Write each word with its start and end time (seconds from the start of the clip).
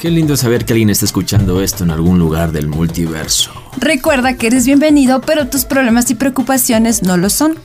Qué 0.00 0.10
lindo 0.10 0.34
saber 0.34 0.64
que 0.64 0.72
alguien 0.72 0.88
está 0.88 1.04
escuchando 1.04 1.60
esto 1.60 1.84
en 1.84 1.90
algún 1.90 2.18
lugar 2.18 2.52
del 2.52 2.68
multiverso. 2.68 3.52
Recuerda 3.76 4.34
que 4.34 4.46
eres 4.46 4.64
bienvenido, 4.64 5.20
pero 5.20 5.48
tus 5.48 5.66
problemas 5.66 6.10
y 6.10 6.14
preocupaciones 6.14 7.02
no 7.02 7.18
lo 7.18 7.28
son. 7.28 7.58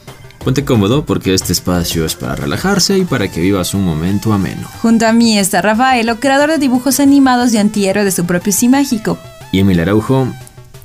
Ponte 0.43 0.65
cómodo 0.65 1.05
porque 1.05 1.33
este 1.33 1.53
espacio 1.53 2.05
es 2.05 2.15
para 2.15 2.35
relajarse 2.35 2.97
y 2.97 3.05
para 3.05 3.29
que 3.29 3.39
vivas 3.39 3.73
un 3.73 3.85
momento 3.85 4.33
ameno. 4.33 4.67
Junto 4.81 5.07
a 5.07 5.13
mí 5.13 5.39
está 5.39 5.61
Rafaelo, 5.61 6.19
creador 6.19 6.49
de 6.49 6.57
dibujos 6.57 6.99
animados 6.99 7.53
y 7.53 7.57
antihéroe 7.57 8.03
de 8.03 8.11
su 8.11 8.25
propio 8.25 8.51
sí 8.51 8.67
mágico. 8.67 9.17
Y 9.53 9.59
Emil 9.59 9.79
Araujo, 9.79 10.27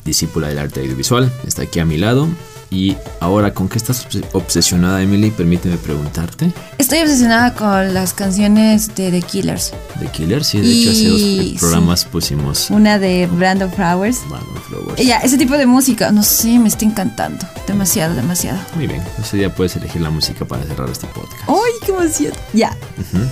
discípula 0.05 0.47
del 0.47 0.61
arte 0.61 0.79
audiovisual, 0.79 1.33
está 1.45 1.63
aquí 1.63 1.81
a 1.81 1.85
mi 1.85 1.99
lado 1.99 2.29
y 2.71 2.97
ahora, 3.19 3.53
¿con 3.53 3.69
qué 3.69 3.79
estás 3.79 4.07
obsesionada, 4.33 5.03
Emily? 5.03 5.33
Permíteme 5.33 5.77
preguntarte. 5.77 6.53
Estoy 6.79 7.01
obsesionada 7.01 7.53
con 7.55 7.93
las 7.93 8.15
canciones 8.15 8.95
de 8.95 9.11
The 9.11 9.23
Killers. 9.23 9.73
The 9.99 10.07
Killers, 10.07 10.47
sí, 10.47 10.61
de 10.61 10.71
hecho 10.71 10.91
hace 10.91 11.09
dos 11.09 11.61
programas 11.61 12.05
pusimos. 12.05 12.71
Una 12.71 13.01
de 13.01 13.27
Brandon 13.27 13.73
Flowers. 13.73 14.21
Brandon 14.29 14.63
Flowers. 14.69 15.05
Ya, 15.05 15.19
ese 15.19 15.37
tipo 15.37 15.57
de 15.59 15.67
música, 15.67 16.13
no 16.13 16.23
sé, 16.23 16.61
me 16.61 16.69
está 16.69 16.85
encantando. 16.85 17.45
Demasiado, 17.67 18.15
demasiado. 18.15 18.61
Muy 18.77 18.87
bien, 18.87 19.03
ese 19.21 19.39
día 19.39 19.53
puedes 19.53 19.75
elegir 19.75 20.01
la 20.01 20.11
música 20.11 20.45
para 20.45 20.63
cerrar 20.63 20.89
este 20.89 21.09
podcast. 21.09 21.43
¡Ay, 21.49 21.73
qué 21.85 21.91
emoción! 21.91 22.33
Ya. 22.53 22.77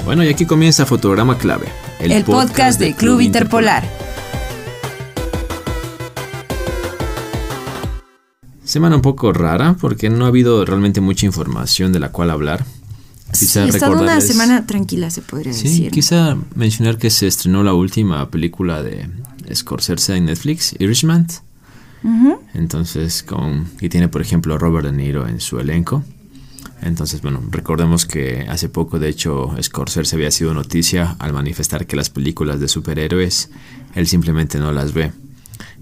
Bueno, 0.05 0.25
y 0.25 0.29
aquí 0.29 0.47
comienza 0.47 0.85
Fotograma 0.85 1.39
Clave. 1.39 1.69
El, 2.01 2.25
podcast, 2.25 2.81
de, 2.81 2.95
Club, 2.95 3.21
Interpolar. 3.21 3.85
Semana 8.69 8.97
un 8.97 9.03
poco 9.03 9.33
rara 9.33 9.79
porque 9.81 10.11
no 10.11 10.27
ha 10.27 10.29
habido 10.29 10.63
realmente 10.67 11.01
mucha 11.01 11.25
información 11.25 11.91
de 11.91 12.01
la 12.01 12.13
cual 12.13 12.29
hablar. 12.29 12.67
Quizá 13.33 13.63
sí, 13.63 13.71
estado 13.71 13.99
una 13.99 14.21
semana 14.21 14.67
tranquila, 14.67 15.09
se 15.09 15.23
podría 15.23 15.55
sí, 15.55 15.69
decir. 15.69 15.91
Quizá 15.91 16.37
mencionar 16.55 16.99
que 16.99 17.09
se 17.09 17.27
estrenó 17.27 17.63
la 17.63 17.73
última 17.73 18.29
película 18.29 18.83
de 18.83 19.09
Scorsese 19.55 20.17
en 20.17 20.27
Netflix, 20.27 20.75
Irishman. 20.79 21.27
Entonces, 22.53 23.23
con, 23.23 23.71
y 23.81 23.89
tiene 23.89 24.09
por 24.09 24.21
ejemplo 24.21 24.55
a 24.55 24.59
Robert 24.59 24.85
De 24.85 24.93
Niro 24.93 25.27
en 25.27 25.41
su 25.41 25.59
elenco. 25.59 26.05
Entonces, 26.83 27.23
bueno, 27.23 27.43
recordemos 27.51 28.05
que 28.05 28.45
hace 28.51 28.69
poco, 28.69 28.99
de 28.99 29.09
hecho, 29.09 29.51
Scorsese 29.63 30.15
había 30.15 30.31
sido 30.31 30.53
noticia 30.53 31.17
al 31.19 31.33
manifestar 31.33 31.87
que 31.87 31.97
las 31.97 32.11
películas 32.11 32.61
de 32.61 32.69
superhéroes 32.69 33.49
él 33.95 34.07
simplemente 34.07 34.59
no 34.59 34.73
las 34.73 34.93
ve. 34.93 35.11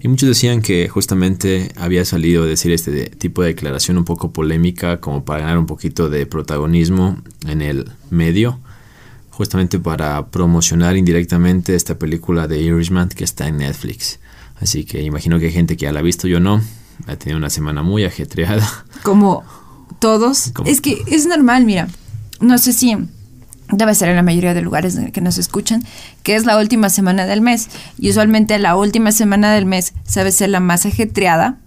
Y 0.07 0.09
muchos 0.09 0.29
decían 0.29 0.61
que 0.61 0.87
justamente 0.87 1.73
había 1.75 2.05
salido 2.05 2.43
a 2.43 2.45
decir 2.45 2.71
este 2.71 3.09
tipo 3.09 3.41
de 3.41 3.49
declaración 3.49 3.97
un 3.97 4.05
poco 4.05 4.31
polémica 4.31 5.01
como 5.01 5.25
para 5.25 5.41
ganar 5.41 5.57
un 5.57 5.65
poquito 5.65 6.09
de 6.09 6.25
protagonismo 6.25 7.17
en 7.45 7.61
el 7.61 7.91
medio, 8.09 8.57
justamente 9.31 9.79
para 9.79 10.27
promocionar 10.27 10.95
indirectamente 10.95 11.75
esta 11.75 11.99
película 11.99 12.47
de 12.47 12.61
Irishman 12.61 13.09
que 13.09 13.25
está 13.25 13.49
en 13.49 13.57
Netflix. 13.57 14.21
Así 14.61 14.85
que 14.85 15.01
imagino 15.01 15.39
que 15.39 15.47
hay 15.47 15.51
gente 15.51 15.75
que 15.75 15.83
ya 15.83 15.91
la 15.91 15.99
ha 15.99 16.03
visto, 16.03 16.29
yo 16.29 16.39
no. 16.39 16.61
Ha 17.05 17.17
tenido 17.17 17.37
una 17.37 17.49
semana 17.49 17.83
muy 17.83 18.05
ajetreada. 18.05 18.65
Como 19.03 19.43
todos. 19.99 20.53
Es 20.63 20.79
que 20.79 21.03
es 21.07 21.25
normal, 21.25 21.65
mira. 21.65 21.89
No 22.39 22.57
sé 22.59 22.71
si 22.71 22.95
debe 23.71 23.95
ser 23.95 24.09
en 24.09 24.15
la 24.15 24.23
mayoría 24.23 24.53
de 24.53 24.61
lugares 24.61 24.97
que 25.11 25.21
nos 25.21 25.37
escuchan, 25.37 25.83
que 26.23 26.35
es 26.35 26.45
la 26.45 26.57
última 26.57 26.89
semana 26.89 27.25
del 27.25 27.41
mes. 27.41 27.69
Y 27.99 28.09
usualmente 28.09 28.57
la 28.59 28.75
última 28.75 29.11
semana 29.11 29.53
del 29.53 29.65
mes 29.65 29.93
sabe 30.05 30.31
ser 30.31 30.49
la 30.49 30.59
más 30.59 30.85
ajetreada, 30.85 31.57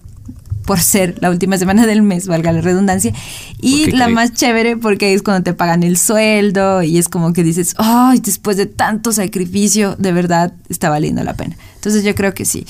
por 0.71 0.79
ser 0.79 1.17
la 1.21 1.31
última 1.31 1.59
semana 1.59 1.85
del 1.85 2.03
mes, 2.03 2.29
valga 2.29 2.53
la 2.53 2.61
redundancia, 2.61 3.13
y 3.61 3.91
la 3.91 4.07
más 4.07 4.33
chévere 4.33 4.77
porque 4.77 5.15
es 5.15 5.23
cuando 5.23 5.43
te 5.43 5.53
pagan 5.53 5.83
el 5.83 5.99
sueldo 5.99 6.83
y 6.83 6.99
es 6.99 7.09
como 7.09 7.33
que 7.33 7.43
dices, 7.43 7.75
ay, 7.77 8.21
después 8.21 8.57
de 8.57 8.67
tanto 8.67 9.13
sacrificio, 9.13 9.97
de 9.99 10.13
verdad 10.13 10.53
está 10.69 10.89
valiendo 10.89 11.25
la 11.25 11.35
pena. 11.35 11.57
Entonces 11.75 12.05
yo 12.05 12.15
creo 12.15 12.35
que 12.35 12.45
sí, 12.45 12.67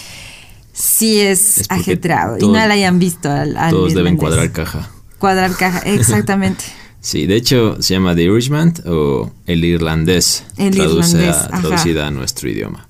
sí 0.72 1.20
es, 1.20 1.64
ajetreado 1.68 2.38
y 2.38 2.47
no 2.47 2.54
la 2.54 2.72
hayan 2.72 2.98
visto 2.98 3.30
al, 3.30 3.54
Todos 3.68 3.92
deben 3.92 4.16
cuadrar 4.16 4.50
caja. 4.50 4.88
Cuadrar 5.18 5.54
caja, 5.54 5.80
exactamente. 5.84 6.64
Sí, 7.00 7.26
de 7.26 7.36
hecho 7.36 7.80
se 7.80 7.94
llama 7.94 8.14
The 8.14 8.24
Irishman 8.24 8.74
o 8.86 9.30
El 9.46 9.64
Irlandés, 9.64 10.44
el 10.58 10.76
irlandés, 10.76 11.36
traducida 11.48 12.06
a 12.06 12.10
nuestro 12.10 12.48
idioma. 12.50 12.86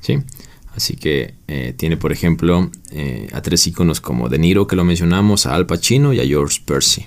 ¿Sí? 0.00 0.18
Así 0.74 0.94
que 0.94 1.34
eh, 1.48 1.74
tiene, 1.76 1.96
por 1.96 2.12
ejemplo, 2.12 2.70
eh, 2.92 3.28
a 3.32 3.42
tres 3.42 3.66
iconos 3.66 4.00
como 4.00 4.28
De 4.28 4.38
Niro, 4.38 4.68
que 4.68 4.76
lo 4.76 4.84
mencionamos, 4.84 5.46
a 5.46 5.54
Al 5.56 5.66
Pacino 5.66 6.12
y 6.12 6.20
a 6.20 6.24
George 6.24 6.60
Percy. 6.64 7.06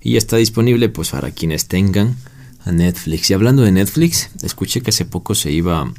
Y 0.00 0.16
está 0.16 0.38
disponible 0.38 0.88
pues 0.88 1.10
para 1.10 1.30
quienes 1.30 1.68
tengan 1.68 2.16
a 2.64 2.72
Netflix. 2.72 3.28
Y 3.28 3.34
hablando 3.34 3.62
de 3.62 3.72
Netflix, 3.72 4.30
escuché 4.42 4.80
que 4.80 4.90
hace 4.90 5.04
poco 5.04 5.34
se 5.34 5.52
iba, 5.52 5.92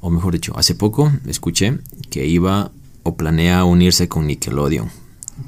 o 0.00 0.10
mejor 0.10 0.34
dicho, 0.34 0.52
hace 0.56 0.74
poco 0.74 1.10
escuché 1.26 1.78
que 2.10 2.26
iba 2.26 2.70
o 3.04 3.16
planea 3.16 3.64
unirse 3.64 4.06
con 4.06 4.26
Nickelodeon 4.26 5.05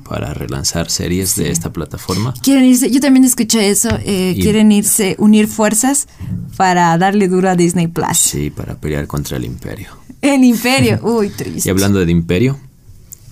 para 0.08 0.32
relanzar 0.34 0.90
series 0.90 1.36
de 1.36 1.50
esta 1.50 1.72
plataforma. 1.72 2.34
Quieren 2.42 2.64
irse, 2.64 2.90
yo 2.90 3.00
también 3.00 3.24
escuché 3.24 3.70
eso, 3.70 3.90
eh, 4.04 4.36
quieren 4.40 4.72
irse, 4.72 5.16
unir 5.18 5.48
fuerzas 5.48 6.08
para 6.56 6.96
darle 6.98 7.28
duro 7.28 7.50
a 7.50 7.56
Disney 7.56 7.86
Plus. 7.86 8.18
Sí, 8.18 8.50
para 8.50 8.74
pelear 8.74 9.06
contra 9.06 9.36
el 9.36 9.44
imperio. 9.44 9.90
El 10.22 10.44
imperio, 10.44 10.98
uy, 11.02 11.28
triste. 11.30 11.68
Y 11.68 11.70
hablando 11.70 12.04
de 12.04 12.10
imperio, 12.10 12.58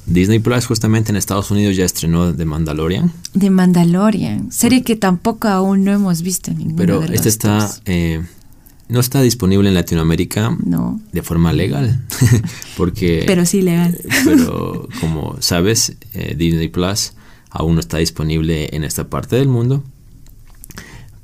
Disney 0.07 0.39
Plus 0.39 0.67
justamente 0.67 1.11
en 1.11 1.17
Estados 1.17 1.51
Unidos 1.51 1.77
ya 1.77 1.85
estrenó 1.85 2.35
The 2.35 2.45
Mandalorian. 2.45 3.13
The 3.39 3.51
Mandalorian, 3.51 4.53
serie 4.53 4.83
que 4.83 4.97
tampoco 4.97 5.49
aún 5.49 5.85
no 5.85 5.93
hemos 5.93 6.23
visto 6.23 6.53
ninguna 6.53 6.77
Pero 6.77 7.03
esta 7.03 7.29
está 7.29 7.71
eh, 7.87 8.25
no 8.89 9.01
está 9.01 9.21
disponible 9.21 9.69
en 9.69 9.75
Latinoamérica 9.75 10.57
no. 10.65 11.01
de 11.13 11.23
forma 11.23 11.53
legal. 11.53 12.05
porque. 12.77 13.25
Pero 13.27 13.45
sí 13.47 13.63
legal. 13.63 13.99
Eh, 14.03 14.09
pero 14.25 14.89
como 15.01 15.37
sabes, 15.41 15.97
eh, 16.15 16.35
Disney 16.37 16.69
Plus 16.69 17.13
aún 17.51 17.75
no 17.75 17.81
está 17.81 17.99
disponible 17.99 18.69
en 18.73 18.85
esta 18.85 19.09
parte 19.09 19.37
del 19.37 19.49
mundo. 19.49 19.83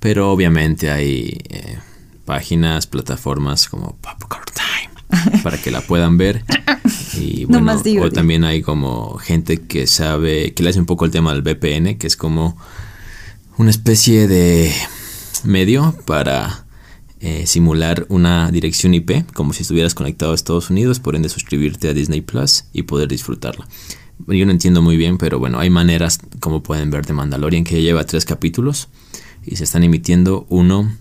Pero 0.00 0.32
obviamente 0.32 0.90
hay 0.90 1.38
eh, 1.48 1.78
páginas, 2.24 2.86
plataformas 2.86 3.68
como 3.68 3.96
Popcorn 4.00 4.44
Time 4.52 5.40
para 5.42 5.58
que 5.58 5.70
la 5.70 5.80
puedan 5.82 6.18
ver. 6.18 6.44
Y 7.14 7.44
bueno, 7.44 7.80
o 8.00 8.10
también 8.10 8.42
hay 8.44 8.62
como 8.62 9.18
gente 9.18 9.58
que 9.58 9.86
sabe, 9.86 10.54
que 10.54 10.62
le 10.62 10.70
hace 10.70 10.80
un 10.80 10.86
poco 10.86 11.04
el 11.04 11.12
tema 11.12 11.32
del 11.32 11.42
VPN, 11.42 11.98
que 11.98 12.06
es 12.08 12.16
como 12.16 12.56
una 13.58 13.70
especie 13.70 14.26
de 14.26 14.72
medio 15.44 15.94
para 16.04 16.64
eh, 17.24 17.46
simular 17.46 18.04
una 18.08 18.50
dirección 18.50 18.94
IP, 18.94 19.32
como 19.32 19.52
si 19.52 19.62
estuvieras 19.62 19.94
conectado 19.94 20.32
a 20.32 20.34
Estados 20.34 20.70
Unidos, 20.70 20.98
por 20.98 21.14
ende 21.14 21.28
suscribirte 21.28 21.88
a 21.88 21.94
Disney 21.94 22.20
Plus 22.20 22.64
y 22.72 22.82
poder 22.82 23.08
disfrutarla. 23.08 23.68
Yo 24.26 24.44
no 24.44 24.50
entiendo 24.50 24.82
muy 24.82 24.96
bien, 24.96 25.18
pero 25.18 25.38
bueno, 25.38 25.60
hay 25.60 25.70
maneras 25.70 26.18
como 26.40 26.64
pueden 26.64 26.90
ver 26.90 27.06
de 27.06 27.12
Mandalorian 27.12 27.62
que 27.62 27.80
lleva 27.80 28.04
tres 28.04 28.24
capítulos 28.24 28.88
y 29.46 29.54
se 29.54 29.62
están 29.64 29.84
emitiendo 29.84 30.46
uno 30.48 30.92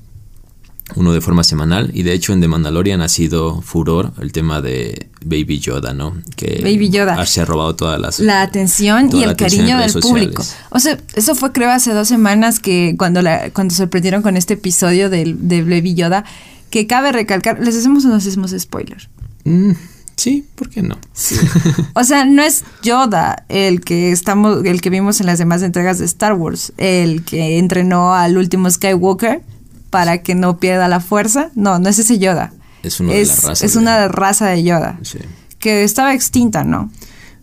uno 0.96 1.14
de 1.14 1.22
forma 1.22 1.44
semanal 1.44 1.92
y 1.94 2.04
de 2.04 2.14
hecho 2.14 2.34
en 2.34 2.42
The 2.42 2.48
Mandalorian 2.48 3.02
ha 3.02 3.10
sido 3.10 3.62
furor 3.62 4.14
el 4.20 4.32
tema 4.32 4.62
de 4.62 5.10
Baby 5.24 5.60
Yoda, 5.60 5.94
¿no? 5.94 6.16
Que 6.36 6.62
Baby 6.64 6.90
Yoda. 6.90 7.26
se 7.26 7.42
ha 7.42 7.46
robado 7.46 7.76
todas 7.76 8.00
las 8.00 8.20
la 8.20 8.42
atención 8.42 9.10
y 9.14 9.24
el 9.24 9.36
cariño 9.36 9.78
del 9.78 9.94
público. 9.94 10.44
O 10.70 10.80
sea, 10.80 10.98
eso 11.16 11.36
fue 11.36 11.52
creo 11.52 11.70
hace 11.70 11.94
dos 11.94 12.08
semanas 12.08 12.60
que 12.60 12.96
cuando 12.98 13.22
la 13.22 13.52
cuando 13.52 13.74
sorprendieron 13.74 14.22
con 14.22 14.38
este 14.38 14.56
episodio 14.56 15.10
de, 15.10 15.36
de 15.38 15.62
Baby 15.64 15.96
Yoda 15.96 16.26
que 16.70 16.88
cabe 16.88 17.12
recalcar, 17.12 17.60
les 17.60 17.76
hacemos 17.76 18.06
o 18.06 18.08
no 18.08 18.16
hacemos 18.16 18.56
spoiler. 18.58 19.10
Mm, 19.44 19.72
sí, 20.16 20.46
¿por 20.56 20.70
qué 20.70 20.82
no? 20.82 20.98
o 21.94 22.04
sea, 22.04 22.26
no 22.26 22.42
es 22.42 22.64
Yoda 22.82 23.46
el 23.50 23.82
que 23.82 24.12
estamos 24.12 24.66
el 24.66 24.82
que 24.82 24.90
vimos 24.90 25.20
en 25.20 25.28
las 25.28 25.38
demás 25.38 25.62
entregas 25.62 26.00
de 26.00 26.06
Star 26.06 26.34
Wars, 26.34 26.74
el 26.78 27.24
que 27.24 27.60
entrenó 27.60 28.14
al 28.14 28.38
último 28.38 28.70
Skywalker 28.70 29.42
para 29.92 30.24
que 30.24 30.34
no 30.34 30.58
pierda 30.58 30.88
la 30.88 31.00
fuerza. 31.00 31.52
No, 31.54 31.78
no 31.78 31.90
es 31.90 32.00
ese 32.00 32.18
Yoda. 32.18 32.52
Es 32.82 33.00
una 33.00 33.14
de 33.14 33.26
las 33.26 33.44
razas. 33.44 33.62
Es 33.62 33.76
una 33.76 34.08
raza 34.08 34.48
de 34.48 34.64
Yoda. 34.64 34.98
Sí. 35.04 35.20
Que 35.60 35.84
estaba 35.84 36.16
extinta, 36.16 36.64
¿no? 36.64 36.90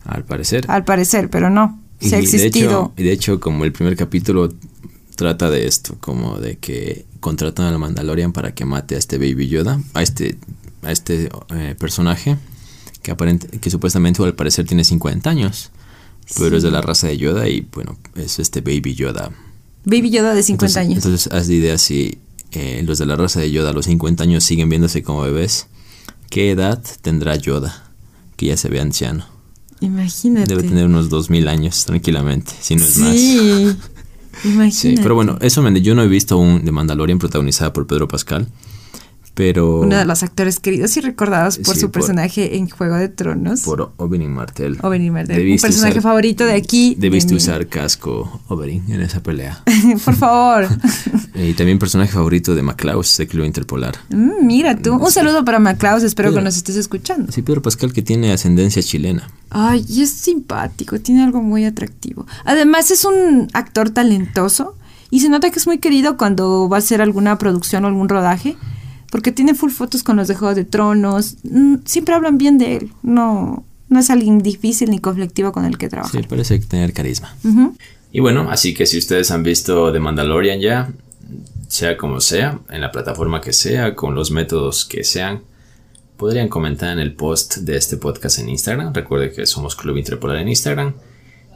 Al 0.05 0.25
parecer. 0.25 0.65
Al 0.69 0.85
parecer, 0.85 1.31
pero 1.31 1.51
no. 1.51 1.81
Se 2.01 2.17
ha 2.17 2.19
existido. 2.19 2.93
y 2.97 3.05
de 3.05 3.13
hecho, 3.13 3.39
como 3.39 3.65
el 3.65 3.73
primer 3.73 3.97
capítulo 3.97 4.53
trata 5.15 5.51
de 5.51 5.67
esto, 5.67 5.97
como 6.01 6.39
de 6.39 6.59
que 6.59 7.05
contratan 7.21 7.67
a 7.67 7.73
la 7.73 7.79
Mandalorian 7.79 8.33
para 8.33 8.55
que 8.55 8.65
mate 8.65 8.95
a 8.95 8.99
este 8.99 9.19
Baby 9.19 9.49
Yoda, 9.49 9.81
a 9.95 10.03
este, 10.03 10.39
a 10.83 10.93
este 10.93 11.29
eh, 11.51 11.75
personaje 11.79 12.37
que, 13.03 13.11
aparente, 13.11 13.59
que 13.59 13.71
supuestamente 13.71 14.23
al 14.23 14.35
parecer 14.35 14.65
tiene 14.65 14.85
50 14.85 15.29
años, 15.29 15.71
pero 16.39 16.57
es 16.57 16.63
de 16.63 16.71
la 16.71 16.81
raza 16.81 17.09
de 17.09 17.19
Yoda 17.19 17.49
y 17.49 17.67
bueno, 17.73 17.99
es 18.15 18.39
este 18.39 18.61
Baby 18.61 18.95
Yoda. 18.95 19.33
Baby 19.85 20.11
Yoda 20.11 20.35
de 20.35 20.43
50 20.43 20.81
años. 20.81 21.05
Entonces, 21.05 21.33
haz 21.33 21.49
de 21.49 21.55
idea 21.55 21.79
si 21.79 22.19
eh, 22.53 22.83
los 22.85 22.99
de 22.99 23.07
la 23.07 23.17
raza 23.17 23.41
de 23.41 23.51
Yoda 23.51 23.71
a 23.71 23.73
los 23.73 23.87
50 23.87 24.23
años 24.23 24.45
siguen 24.45 24.69
viéndose 24.69 25.03
como 25.03 25.23
bebés, 25.23 25.67
¿qué 26.31 26.51
edad 26.51 26.83
tendrá 27.03 27.37
Yoda? 27.37 27.91
Que 28.37 28.47
ya 28.47 28.57
se 28.57 28.69
ve 28.69 28.81
anciano. 28.81 29.27
Imagínate. 29.81 30.55
Debe 30.55 30.67
tener 30.67 30.87
unos 30.87 31.09
2000 31.09 31.49
años 31.49 31.85
tranquilamente, 31.85 32.53
si 32.61 32.77
no 32.77 32.85
es 32.85 32.95
sí. 32.95 33.01
más. 33.01 33.77
Imagínate. 34.45 35.03
pero 35.03 35.15
bueno, 35.15 35.39
eso 35.41 35.63
me, 35.63 35.81
yo 35.81 35.95
no 35.95 36.03
he 36.03 36.09
visto 36.09 36.39
un 36.39 36.65
de 36.65 36.71
Mandalorian 36.73 37.19
protagonizada 37.19 37.73
por 37.73 37.87
Pedro 37.87 38.09
Pascal. 38.09 38.49
Pero. 39.39 39.83
Uno 39.83 39.97
de 39.97 40.05
los 40.05 40.25
actores 40.25 40.59
queridos 40.59 40.97
y 40.97 41.01
recordados 41.01 41.59
por 41.59 41.77
su 41.77 41.93
personaje 41.93 42.57
en 42.57 42.69
Juego 42.69 42.97
de 42.97 43.09
Tronos. 43.09 43.61
Por 43.61 43.93
Oberyn 43.97 44.33
Martell. 44.33 44.79
Oberyn 44.83 45.13
Martell. 45.13 45.53
Un 45.53 45.59
personaje 45.59 46.01
favorito 46.01 46.45
de 46.45 46.55
aquí. 46.55 46.97
Debiste 46.99 47.37
usar 47.37 47.69
casco 47.69 48.41
Oberyn 48.49 48.91
en 48.91 49.01
esa 49.01 49.23
pelea. 49.23 49.63
por 50.05 50.17
favor. 50.17 50.67
y 51.37 51.53
también 51.53 51.79
personaje 51.79 52.11
favorito 52.11 52.57
de 52.57 52.63
Maclaus, 52.63 53.17
de 53.17 53.29
Club 53.29 53.45
Interpolar. 53.45 53.95
Mm, 54.11 54.45
mira 54.45 54.77
tú. 54.77 54.97
Un 54.97 55.13
saludo 55.13 55.45
para 55.45 55.61
Maclaus, 55.61 56.03
espero 56.03 56.35
que 56.35 56.41
nos 56.41 56.57
estés 56.57 56.75
escuchando. 56.75 57.31
Sí, 57.31 57.43
Pedro 57.43 57.63
Pascal 57.63 57.93
que 57.93 58.03
tiene 58.03 58.33
ascendencia 58.33 58.83
chilena. 58.83 59.31
Ay, 59.51 59.87
y 59.89 60.03
es 60.03 60.11
simpático, 60.11 60.99
tiene 60.99 61.23
algo 61.23 61.43
muy 61.43 61.65
atractivo. 61.65 62.27
Además 62.45 62.91
es 62.91 63.05
un 63.05 63.47
actor 63.53 63.91
talentoso 63.91 64.75
y 65.11 65.21
se 65.21 65.29
nota 65.29 65.49
que 65.53 65.61
es 65.61 65.67
muy 65.69 65.79
querido 65.79 66.17
cuando 66.17 66.69
va 66.69 66.79
a 66.79 66.81
hacer 66.81 67.01
alguna 67.01 67.39
producción 67.39 67.85
o 67.85 67.87
algún 67.87 68.09
rodaje 68.09 68.57
porque 69.11 69.33
tiene 69.33 69.55
full 69.55 69.71
fotos 69.71 70.03
con 70.03 70.17
los 70.17 70.29
de 70.29 70.35
Juego 70.35 70.55
de 70.55 70.65
Tronos, 70.65 71.37
mm, 71.45 71.77
siempre 71.85 72.15
hablan 72.15 72.39
bien 72.39 72.59
de 72.59 72.77
él, 72.77 72.93
no, 73.03 73.65
no 73.89 73.99
es 73.99 74.11
alguien 74.11 74.39
difícil 74.39 74.91
ni 74.91 74.99
conflictivo 74.99 75.53
con 75.53 75.65
el 75.65 75.79
que 75.79 75.89
trabaja. 75.89 76.11
Sí, 76.11 76.25
parece 76.29 76.59
tener 76.61 76.93
carisma. 76.93 77.35
Y 78.13 78.21
bueno, 78.21 78.49
así 78.51 78.75
que 78.75 78.87
si 78.87 78.99
ustedes 78.99 79.31
han 79.31 79.43
visto 79.43 79.93
The 79.93 80.01
Mandalorian 80.01 80.61
ya, 80.61 80.91
sea 81.69 81.97
como 81.97 82.21
sea, 82.21 82.61
en 82.71 82.81
la 82.81 82.91
plataforma 82.91 83.41
que 83.41 83.53
sea, 83.53 83.95
con 83.95 84.15
los 84.15 84.31
métodos 84.31 84.85
que 84.85 85.05
sean, 85.05 85.43
podrían 86.17 86.49
comentar 86.49 86.91
en 86.93 86.99
el 86.99 87.15
post 87.15 87.59
de 87.59 87.77
este 87.77 87.97
podcast 87.97 88.39
en 88.39 88.49
Instagram. 88.49 88.93
Recuerde 88.93 89.33
que 89.33 89.47
somos 89.47 89.77
Club 89.77 89.97
Interpolar 89.97 90.39
en 90.39 90.49
Instagram 90.49 90.95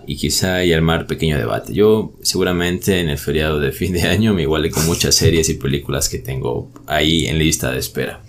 y 0.06 0.16
quizá 0.16 0.64
y 0.64 0.72
armar 0.72 1.06
pequeño 1.06 1.38
debate. 1.38 1.72
Yo 1.72 2.12
seguramente 2.22 3.00
en 3.00 3.08
el 3.08 3.18
feriado 3.18 3.60
de 3.60 3.72
fin 3.72 3.92
de 3.92 4.02
año 4.08 4.34
me 4.34 4.42
iguale 4.42 4.70
con 4.70 4.86
muchas 4.86 5.14
series 5.14 5.48
y 5.48 5.54
películas 5.54 6.08
que 6.08 6.18
tengo 6.18 6.70
ahí 6.86 7.26
en 7.26 7.38
lista 7.38 7.70
de 7.70 7.78
espera. 7.78 8.20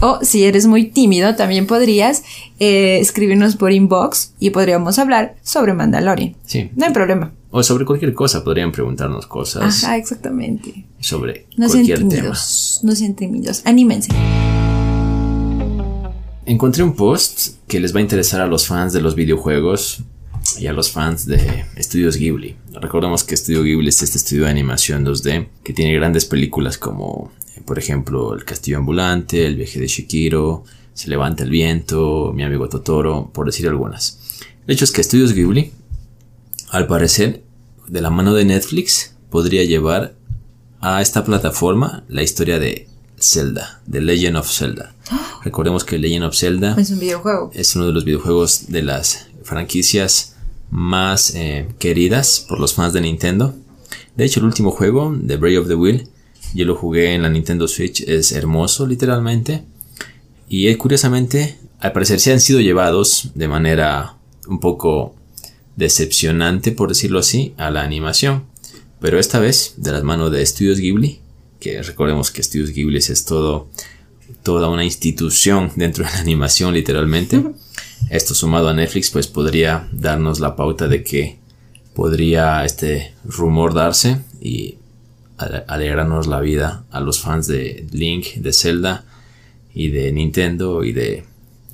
O 0.00 0.18
si 0.22 0.44
eres 0.44 0.66
muy 0.66 0.84
tímido, 0.88 1.36
también 1.36 1.66
podrías 1.66 2.22
eh, 2.58 2.98
escribirnos 3.00 3.56
por 3.56 3.72
inbox 3.72 4.34
y 4.38 4.50
podríamos 4.50 4.98
hablar 4.98 5.36
sobre 5.42 5.72
Mandalorian. 5.72 6.36
Sí. 6.44 6.70
No 6.76 6.84
hay 6.84 6.92
problema. 6.92 7.32
O 7.50 7.62
sobre 7.62 7.86
cualquier 7.86 8.12
cosa, 8.12 8.44
podrían 8.44 8.72
preguntarnos 8.72 9.26
cosas. 9.26 9.84
Ajá, 9.84 9.96
exactamente. 9.96 10.84
Sobre 11.00 11.46
cualquier 11.56 12.06
tema. 12.06 12.36
No 12.82 12.94
sean 12.94 13.14
tímidos, 13.14 13.62
anímense. 13.64 14.10
Encontré 16.44 16.84
un 16.84 16.94
post 16.94 17.56
que 17.66 17.80
les 17.80 17.94
va 17.94 17.98
a 17.98 18.02
interesar 18.02 18.42
a 18.42 18.46
los 18.46 18.66
fans 18.66 18.92
de 18.92 19.00
los 19.00 19.14
videojuegos 19.14 20.02
y 20.58 20.66
a 20.66 20.72
los 20.72 20.90
fans 20.90 21.26
de 21.26 21.64
Estudios 21.76 22.16
Ghibli. 22.16 22.56
Recordemos 22.72 23.24
que 23.24 23.34
Estudio 23.34 23.62
Ghibli 23.62 23.88
es 23.88 24.02
este 24.02 24.18
estudio 24.18 24.44
de 24.44 24.50
animación 24.50 25.04
2D 25.04 25.48
que 25.64 25.72
tiene 25.72 25.94
grandes 25.94 26.24
películas 26.24 26.78
como, 26.78 27.32
por 27.64 27.78
ejemplo, 27.78 28.34
El 28.34 28.44
Castillo 28.44 28.78
Ambulante, 28.78 29.46
El 29.46 29.56
Viaje 29.56 29.80
de 29.80 29.88
Shikiro, 29.88 30.64
Se 30.94 31.08
Levanta 31.08 31.44
el 31.44 31.50
Viento, 31.50 32.32
Mi 32.34 32.44
Amigo 32.44 32.68
Totoro, 32.68 33.30
por 33.32 33.46
decir 33.46 33.66
algunas. 33.66 34.18
El 34.66 34.74
hecho 34.74 34.84
es 34.84 34.92
que 34.92 35.00
Estudios 35.00 35.32
Ghibli, 35.32 35.72
al 36.70 36.86
parecer, 36.86 37.42
de 37.88 38.00
la 38.00 38.10
mano 38.10 38.34
de 38.34 38.44
Netflix, 38.44 39.14
podría 39.30 39.64
llevar 39.64 40.14
a 40.80 41.02
esta 41.02 41.24
plataforma 41.24 42.04
la 42.08 42.22
historia 42.22 42.58
de 42.58 42.88
Zelda, 43.18 43.80
The 43.90 44.00
Legend 44.00 44.36
of 44.36 44.50
Zelda. 44.50 44.94
Recordemos 45.44 45.84
que 45.84 45.98
Legend 45.98 46.26
of 46.26 46.36
Zelda 46.36 46.76
es 46.78 46.90
un 46.90 47.00
videojuego. 47.00 47.50
Es 47.54 47.74
uno 47.76 47.86
de 47.86 47.92
los 47.92 48.04
videojuegos 48.04 48.66
de 48.68 48.82
las 48.82 49.28
franquicias 49.42 50.35
más 50.70 51.34
eh, 51.34 51.68
queridas 51.78 52.44
por 52.48 52.60
los 52.60 52.74
fans 52.74 52.92
de 52.92 53.00
Nintendo. 53.00 53.54
De 54.16 54.24
hecho, 54.24 54.40
el 54.40 54.46
último 54.46 54.70
juego, 54.70 55.16
The 55.26 55.36
Brave 55.36 55.58
of 55.58 55.68
the 55.68 55.74
Wheel, 55.74 56.08
yo 56.54 56.64
lo 56.64 56.74
jugué 56.74 57.14
en 57.14 57.22
la 57.22 57.28
Nintendo 57.28 57.68
Switch, 57.68 58.02
es 58.02 58.32
hermoso 58.32 58.86
literalmente. 58.86 59.64
Y 60.48 60.68
eh, 60.68 60.78
curiosamente, 60.78 61.58
al 61.80 61.92
parecer 61.92 62.20
se 62.20 62.32
han 62.32 62.40
sido 62.40 62.60
llevados 62.60 63.30
de 63.34 63.48
manera 63.48 64.16
un 64.48 64.60
poco 64.60 65.14
decepcionante, 65.76 66.72
por 66.72 66.88
decirlo 66.88 67.18
así, 67.18 67.54
a 67.56 67.70
la 67.70 67.82
animación. 67.82 68.44
Pero 69.00 69.18
esta 69.18 69.38
vez, 69.38 69.74
de 69.76 69.92
las 69.92 70.02
manos 70.02 70.32
de 70.32 70.44
Studios 70.44 70.78
Ghibli, 70.78 71.20
que 71.60 71.82
recordemos 71.82 72.30
que 72.30 72.42
Studios 72.42 72.70
Ghibli 72.70 72.98
es 72.98 73.24
todo, 73.24 73.68
toda 74.42 74.68
una 74.68 74.84
institución 74.84 75.72
dentro 75.76 76.04
de 76.04 76.10
la 76.10 76.18
animación 76.18 76.74
literalmente. 76.74 77.42
Esto 78.10 78.34
sumado 78.34 78.68
a 78.68 78.74
Netflix 78.74 79.10
pues 79.10 79.26
podría 79.26 79.88
darnos 79.92 80.38
la 80.40 80.54
pauta 80.54 80.86
de 80.88 81.02
que 81.02 81.38
podría 81.94 82.64
este 82.64 83.14
rumor 83.24 83.74
darse 83.74 84.18
y 84.40 84.76
alegrarnos 85.38 86.26
la 86.26 86.40
vida 86.40 86.84
a 86.90 87.00
los 87.00 87.20
fans 87.20 87.46
de 87.46 87.86
Link, 87.90 88.34
de 88.36 88.52
Zelda 88.52 89.04
y 89.74 89.88
de 89.88 90.12
Nintendo 90.12 90.84
y 90.84 90.92
de 90.92 91.24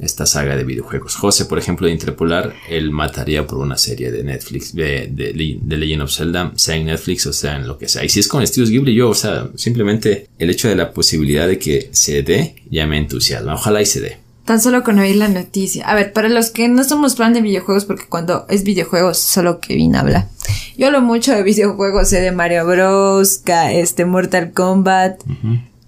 esta 0.03 0.27
saga 0.27 0.57
de 0.57 0.65
videojuegos. 0.65 1.15
José, 1.15 1.45
por 1.45 1.59
ejemplo, 1.59 1.87
de 1.87 1.93
Interpolar, 1.93 2.55
él 2.69 2.91
mataría 2.91 3.47
por 3.47 3.59
una 3.59 3.79
serie 3.79 4.11
de 4.11 4.25
Netflix, 4.25 4.75
de, 4.75 5.09
de, 5.11 5.77
Legend 5.77 6.03
of 6.03 6.13
Zelda, 6.13 6.53
sea 6.57 6.77
en 6.77 6.87
Netflix 6.87 7.27
o 7.27 7.33
sea 7.33 7.57
en 7.57 7.67
lo 7.67 7.79
que 7.79 7.89
sea. 7.89 8.05
Y 8.05 8.09
si 8.09 8.21
es 8.21 8.29
con 8.29 8.47
Studios 8.47 8.71
Ghibli, 8.71 8.95
yo, 8.95 9.09
o 9.09 9.15
sea, 9.15 9.49
simplemente 9.55 10.29
el 10.39 10.51
hecho 10.51 10.69
de 10.69 10.77
la 10.77 10.93
posibilidad 10.93 11.47
de 11.47 11.59
que 11.59 11.89
se 11.93 12.23
dé 12.23 12.57
ya 12.71 12.87
me 12.87 12.99
entusiasma. 12.99 13.55
Ojalá 13.55 13.81
y 13.81 13.87
se 13.87 14.01
dé. 14.01 14.19
Tan 14.45 14.61
solo 14.61 14.83
con 14.83 14.99
oír 14.99 15.17
la 15.17 15.29
noticia. 15.29 15.87
A 15.87 15.95
ver, 15.95 16.13
para 16.13 16.29
los 16.29 16.51
que 16.51 16.67
no 16.69 16.83
somos 16.83 17.15
fan 17.15 17.33
de 17.33 17.41
videojuegos, 17.41 17.85
porque 17.85 18.07
cuando 18.09 18.45
es 18.49 18.65
videojuegos 18.65 19.19
solo 19.19 19.61
Kevin 19.61 19.95
habla. 19.95 20.29
Yo 20.77 20.87
hablo 20.89 21.01
mucho 21.01 21.33
de 21.33 21.45
videojuegos, 21.45 22.09
sé 22.09 22.21
de 22.21 22.33
Mario 22.33 22.67
Bros, 22.67 23.43
este 23.47 24.05
Mortal 24.05 24.53
Kombat, 24.53 25.23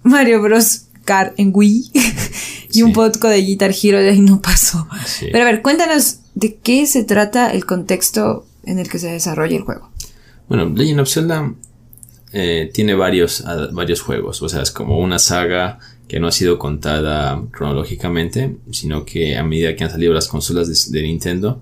Mario 0.03 0.41
Bros 0.41 0.85
Car 1.05 1.33
en 1.37 1.51
Wii 1.53 1.91
y 2.73 2.81
un 2.81 2.91
poco 2.91 3.29
de 3.29 3.41
Guitar 3.41 3.73
Hero 3.81 3.99
ahí 3.99 4.19
no 4.19 4.41
pasó. 4.41 4.87
Pero 5.21 5.41
a 5.41 5.45
ver, 5.45 5.61
cuéntanos 5.61 6.19
de 6.33 6.55
qué 6.55 6.85
se 6.85 7.03
trata 7.03 7.51
el 7.51 7.65
contexto 7.65 8.45
en 8.65 8.79
el 8.79 8.89
que 8.89 8.99
se 8.99 9.11
desarrolla 9.11 9.55
el 9.55 9.63
juego. 9.63 9.89
Bueno, 10.49 10.65
Legend 10.69 10.99
of 10.99 11.09
Zelda 11.09 11.53
eh, 12.33 12.69
tiene 12.73 12.93
varios, 12.95 13.43
varios 13.71 14.01
juegos, 14.01 14.41
o 14.41 14.49
sea, 14.49 14.61
es 14.61 14.71
como 14.71 14.99
una 14.99 15.19
saga 15.19 15.79
que 16.07 16.19
no 16.19 16.27
ha 16.27 16.31
sido 16.31 16.59
contada 16.59 17.41
cronológicamente, 17.51 18.57
sino 18.71 19.05
que 19.05 19.37
a 19.37 19.43
medida 19.43 19.75
que 19.75 19.83
han 19.83 19.89
salido 19.89 20.13
las 20.13 20.27
consolas 20.27 20.91
de, 20.91 21.01
Nintendo, 21.01 21.61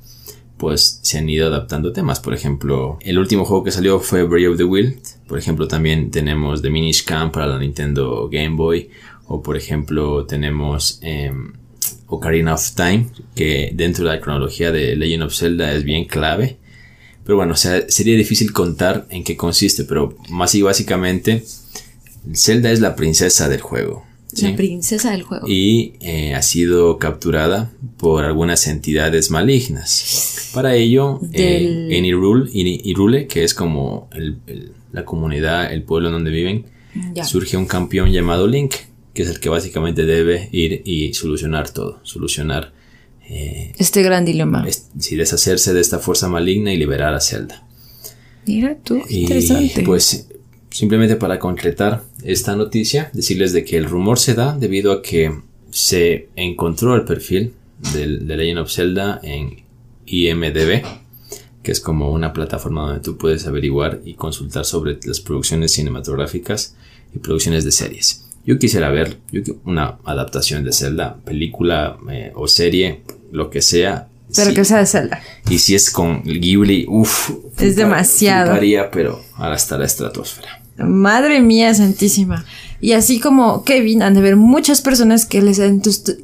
pues 0.57 0.99
se 1.01 1.17
han 1.17 1.29
ido 1.29 1.47
adaptando 1.47 1.93
temas. 1.93 2.19
Por 2.19 2.33
ejemplo, 2.33 2.97
el 3.01 3.19
último 3.19 3.45
juego 3.45 3.63
que 3.63 3.71
salió 3.71 3.99
fue 3.99 4.23
Breath 4.23 4.51
of 4.51 4.57
the 4.57 4.63
Wild. 4.63 4.97
Por 5.27 5.39
ejemplo, 5.39 5.67
también 5.67 6.11
tenemos 6.11 6.61
The 6.61 6.69
Minish 6.69 7.05
Camp 7.05 7.33
para 7.33 7.47
la 7.47 7.59
Nintendo 7.59 8.27
Game 8.29 8.55
Boy. 8.55 8.89
O 9.27 9.41
por 9.41 9.57
ejemplo, 9.57 10.25
tenemos 10.25 10.99
em, 11.01 11.53
Ocarina 12.07 12.53
of 12.53 12.71
Time, 12.75 13.07
que 13.35 13.71
dentro 13.73 14.05
de 14.05 14.11
la 14.11 14.21
cronología 14.21 14.71
de 14.71 14.95
Legend 14.95 15.23
of 15.23 15.35
Zelda 15.35 15.73
es 15.73 15.83
bien 15.83 16.05
clave. 16.05 16.57
Pero 17.23 17.37
bueno, 17.37 17.55
sería 17.55 18.17
difícil 18.17 18.51
contar 18.51 19.07
en 19.09 19.23
qué 19.23 19.37
consiste, 19.37 19.85
pero 19.85 20.17
más 20.29 20.53
y 20.55 20.61
básicamente, 20.61 21.43
Zelda 22.33 22.71
es 22.71 22.81
la 22.81 22.95
princesa 22.95 23.47
del 23.47 23.61
juego. 23.61 24.05
La 24.41 24.55
princesa 24.55 25.11
del 25.11 25.23
juego. 25.23 25.47
Y 25.47 25.93
eh, 25.99 26.33
ha 26.33 26.41
sido 26.41 26.97
capturada 26.97 27.71
por 27.97 28.25
algunas 28.25 28.67
entidades 28.67 29.29
malignas. 29.29 30.49
Para 30.53 30.75
ello, 30.75 31.19
eh, 31.31 31.87
en 31.91 32.05
Irule, 32.05 33.27
que 33.27 33.43
es 33.43 33.53
como 33.53 34.09
la 34.91 35.05
comunidad, 35.05 35.71
el 35.71 35.83
pueblo 35.83 36.09
donde 36.09 36.31
viven, 36.31 36.65
surge 37.23 37.57
un 37.57 37.65
campeón 37.65 38.11
llamado 38.11 38.47
Link, 38.47 38.73
que 39.13 39.23
es 39.23 39.29
el 39.29 39.39
que 39.39 39.49
básicamente 39.49 40.05
debe 40.05 40.49
ir 40.51 40.81
y 40.85 41.13
solucionar 41.13 41.69
todo, 41.69 41.99
solucionar... 42.03 42.73
Eh, 43.29 43.73
este 43.77 44.03
gran 44.03 44.25
dilema. 44.25 44.65
Si 44.99 45.15
deshacerse 45.15 45.73
de 45.73 45.81
esta 45.81 45.99
fuerza 45.99 46.27
maligna 46.27 46.73
y 46.73 46.77
liberar 46.77 47.13
a 47.13 47.21
Zelda. 47.21 47.65
Mira 48.45 48.75
tú, 48.83 49.01
interesante. 49.07 49.83
Pues 49.83 50.27
simplemente 50.69 51.15
para 51.15 51.39
concretar 51.39 52.03
esta 52.23 52.55
noticia, 52.55 53.09
decirles 53.13 53.53
de 53.53 53.63
que 53.63 53.77
el 53.77 53.85
rumor 53.85 54.19
se 54.19 54.33
da 54.33 54.57
debido 54.57 54.91
a 54.91 55.01
que 55.01 55.31
se 55.71 56.27
encontró 56.35 56.95
el 56.95 57.05
perfil 57.05 57.53
de, 57.93 58.19
de 58.19 58.37
Legend 58.37 58.59
of 58.59 58.71
Zelda 58.71 59.19
en 59.23 59.63
IMDB, 60.05 60.83
que 61.61 61.71
es 61.71 61.79
como 61.79 62.11
una 62.11 62.33
plataforma 62.33 62.87
donde 62.87 63.01
tú 63.01 63.17
puedes 63.17 63.47
averiguar 63.47 64.01
y 64.03 64.15
consultar 64.15 64.65
sobre 64.65 64.99
las 65.05 65.21
producciones 65.21 65.71
cinematográficas 65.71 66.75
y 67.15 67.19
producciones 67.19 67.63
de 67.63 67.71
series. 67.71 68.22
Yo 68.45 68.59
quisiera 68.59 68.89
ver 68.89 69.17
una 69.63 69.97
adaptación 70.03 70.63
de 70.63 70.73
Zelda, 70.73 71.17
película 71.23 71.97
eh, 72.11 72.31
o 72.35 72.47
serie, 72.47 73.01
lo 73.31 73.49
que 73.49 73.61
sea. 73.61 74.07
Pero 74.35 74.53
que 74.53 74.65
sea 74.65 74.79
de 74.79 74.85
Zelda. 74.85 75.21
Y 75.49 75.59
si 75.59 75.75
es 75.75 75.89
con 75.89 76.23
Ghibli, 76.23 76.85
uff. 76.89 77.31
Es 77.59 77.75
demasiado. 77.75 78.59
pero 78.91 79.21
hasta 79.37 79.77
la 79.77 79.85
estratosfera. 79.85 80.61
Madre 80.77 81.39
mía 81.39 81.73
santísima. 81.73 82.45
Y 82.81 82.93
así 82.93 83.19
como 83.19 83.63
Kevin, 83.63 84.01
han 84.01 84.15
de 84.15 84.21
ver 84.21 84.35
muchas 84.35 84.81
personas 84.81 85.25
que 85.25 85.41
les 85.41 85.59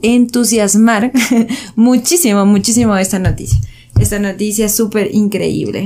entusiasmar 0.02 1.14
muchísimo, 1.76 2.46
muchísimo 2.46 2.98
esta 2.98 3.20
noticia. 3.20 3.60
Esta 4.00 4.20
noticia 4.20 4.66
es 4.66 4.76
súper 4.76 5.14
increíble. 5.14 5.84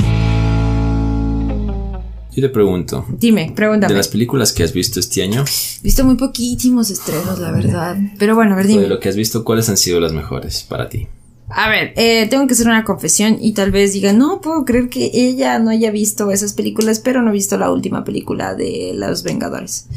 Yo 2.36 2.42
te 2.42 2.50
pregunto. 2.50 3.06
Dime, 3.10 3.52
pregúntame. 3.56 3.94
De 3.94 3.98
las 3.98 4.08
películas 4.08 4.54
que 4.54 4.64
has 4.64 4.74
visto 4.74 5.00
este 5.00 5.22
año. 5.22 5.44
He 5.44 5.84
visto 5.84 6.04
muy 6.04 6.16
poquísimos 6.16 6.90
estrenos, 6.90 7.40
la 7.40 7.52
verdad. 7.52 7.98
Pero 8.18 8.36
bueno, 8.36 8.54
a 8.54 8.56
ver, 8.56 8.68
dime. 8.68 8.82
De 8.82 8.88
lo 8.88 9.00
que 9.00 9.10
has 9.10 9.16
visto, 9.16 9.44
¿cuáles 9.44 9.70
han 9.70 9.78
sido 9.78 10.00
las 10.00 10.14
mejores 10.14 10.64
para 10.64 10.90
ti? 10.90 11.08
A 11.56 11.70
ver, 11.70 11.94
eh, 11.98 12.28
tengo 12.30 12.48
que 12.48 12.54
hacer 12.54 12.68
una 12.68 12.84
confesión 12.84 13.38
y 13.40 13.54
tal 13.54 13.70
vez 13.70 13.94
diga, 13.94 14.12
no 14.12 14.42
puedo 14.42 14.66
creer 14.66 14.90
que 14.90 15.12
ella 15.14 15.60
no 15.60 15.70
haya 15.70 15.92
visto 15.92 16.32
esas 16.32 16.54
películas, 16.54 17.00
pero 17.00 17.22
no 17.22 17.30
he 17.30 17.34
visto 17.34 17.58
la 17.58 17.72
última 17.72 18.04
película 18.04 18.56
de 18.56 18.94
Los 18.96 19.22
Vengadores. 19.24 19.88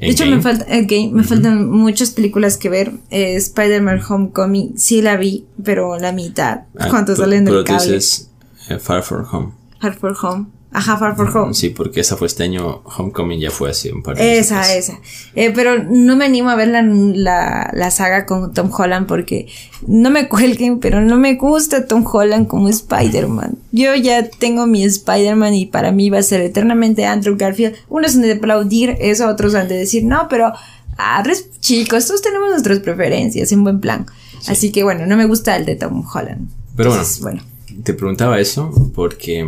De 0.00 0.08
hecho, 0.08 0.26
me, 0.26 0.40
falta, 0.40 0.66
me 0.68 1.22
faltan 1.22 1.70
muchas 1.70 2.10
películas 2.10 2.56
que 2.56 2.68
ver. 2.68 2.92
Eh, 3.10 3.36
Spider-Man 3.36 4.00
Homecoming 4.08 4.76
sí 4.76 5.02
la 5.02 5.16
vi, 5.16 5.46
pero 5.62 5.98
la 5.98 6.10
mitad. 6.10 6.62
Ah, 6.76 6.88
¿Cuántos 6.90 7.18
salen 7.18 7.44
del 7.44 7.62
cable? 7.62 7.94
Dices, 7.94 8.30
eh, 8.68 8.78
Far 8.80 9.04
From 9.04 9.24
Home. 9.30 9.52
Far 9.80 9.94
From 9.94 10.16
Home. 10.20 10.46
Ajá, 10.76 10.96
Far 10.96 11.14
From 11.14 11.36
Home. 11.36 11.54
Sí, 11.54 11.68
porque 11.68 12.00
esa 12.00 12.16
fue 12.16 12.26
este 12.26 12.42
año, 12.42 12.82
Homecoming 12.82 13.38
ya 13.38 13.52
fue 13.52 13.70
hace 13.70 13.92
un 13.92 14.02
par 14.02 14.16
de 14.16 14.38
Esa, 14.38 14.74
esa. 14.74 14.98
Eh, 15.36 15.52
pero 15.54 15.84
no 15.84 16.16
me 16.16 16.24
animo 16.24 16.50
a 16.50 16.56
ver 16.56 16.66
la, 16.66 16.82
la, 16.82 17.70
la, 17.72 17.90
saga 17.92 18.26
con 18.26 18.52
Tom 18.52 18.72
Holland 18.76 19.06
porque 19.06 19.46
no 19.86 20.10
me 20.10 20.28
cuelguen, 20.28 20.80
pero 20.80 21.00
no 21.00 21.16
me 21.16 21.36
gusta 21.36 21.86
Tom 21.86 22.04
Holland 22.04 22.48
como 22.48 22.68
Spider-Man. 22.68 23.56
Yo 23.70 23.94
ya 23.94 24.28
tengo 24.28 24.66
mi 24.66 24.82
Spider-Man 24.82 25.54
y 25.54 25.66
para 25.66 25.92
mí 25.92 26.10
va 26.10 26.18
a 26.18 26.24
ser 26.24 26.40
eternamente 26.40 27.06
Andrew 27.06 27.36
Garfield. 27.38 27.76
Unos 27.88 28.16
han 28.16 28.22
de 28.22 28.32
aplaudir 28.32 28.96
eso, 28.98 29.28
otros 29.28 29.54
han 29.54 29.68
de 29.68 29.76
decir, 29.76 30.04
no, 30.04 30.26
pero 30.28 30.52
ah, 30.98 31.22
chicos, 31.60 32.04
todos 32.08 32.20
tenemos 32.20 32.50
nuestras 32.50 32.80
preferencias 32.80 33.52
en 33.52 33.62
buen 33.62 33.78
plan. 33.78 34.06
Así 34.48 34.72
que 34.72 34.82
bueno, 34.82 35.06
no 35.06 35.16
me 35.16 35.26
gusta 35.26 35.54
el 35.54 35.66
de 35.66 35.76
Tom 35.76 36.04
Holland. 36.12 36.50
Pero 36.76 36.92
bueno, 37.20 37.44
te 37.84 37.94
preguntaba 37.94 38.40
eso 38.40 38.72
porque 38.92 39.46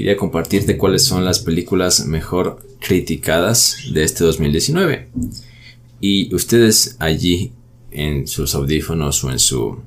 quería 0.00 0.16
compartirte 0.16 0.78
cuáles 0.78 1.04
son 1.04 1.26
las 1.26 1.40
películas 1.40 2.06
mejor 2.06 2.64
criticadas 2.80 3.76
de 3.92 4.02
este 4.02 4.24
2019. 4.24 5.10
Y 6.00 6.34
ustedes 6.34 6.96
allí 7.00 7.52
en 7.90 8.26
sus 8.26 8.54
audífonos 8.54 9.22
o 9.24 9.30
en 9.30 9.38
su 9.38 9.78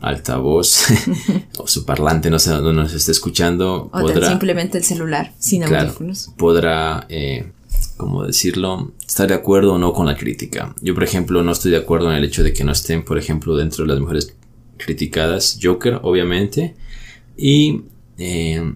altavoz 0.00 0.86
o 1.58 1.68
su 1.68 1.84
parlante, 1.84 2.30
no 2.30 2.40
sé 2.40 2.50
dónde 2.50 2.72
nos 2.72 2.94
esté 2.94 3.12
escuchando, 3.12 3.90
o 3.92 4.00
podrá 4.00 4.28
simplemente 4.28 4.78
el 4.78 4.82
celular 4.82 5.32
sin 5.38 5.62
audífonos. 5.62 6.32
Podrá, 6.36 7.06
eh, 7.08 7.52
como 7.96 8.24
decirlo, 8.24 8.90
estar 9.06 9.28
de 9.28 9.34
acuerdo 9.34 9.74
o 9.74 9.78
no 9.78 9.92
con 9.92 10.06
la 10.06 10.16
crítica. 10.16 10.74
Yo, 10.82 10.94
por 10.94 11.04
ejemplo, 11.04 11.44
no 11.44 11.52
estoy 11.52 11.70
de 11.70 11.76
acuerdo 11.76 12.10
en 12.10 12.16
el 12.16 12.24
hecho 12.24 12.42
de 12.42 12.52
que 12.52 12.64
no 12.64 12.72
estén, 12.72 13.04
por 13.04 13.18
ejemplo, 13.18 13.56
dentro 13.56 13.84
de 13.84 13.92
las 13.92 14.00
mejores 14.00 14.34
criticadas 14.78 15.60
Joker, 15.62 16.00
obviamente, 16.02 16.74
y 17.36 17.82
eh, 18.18 18.74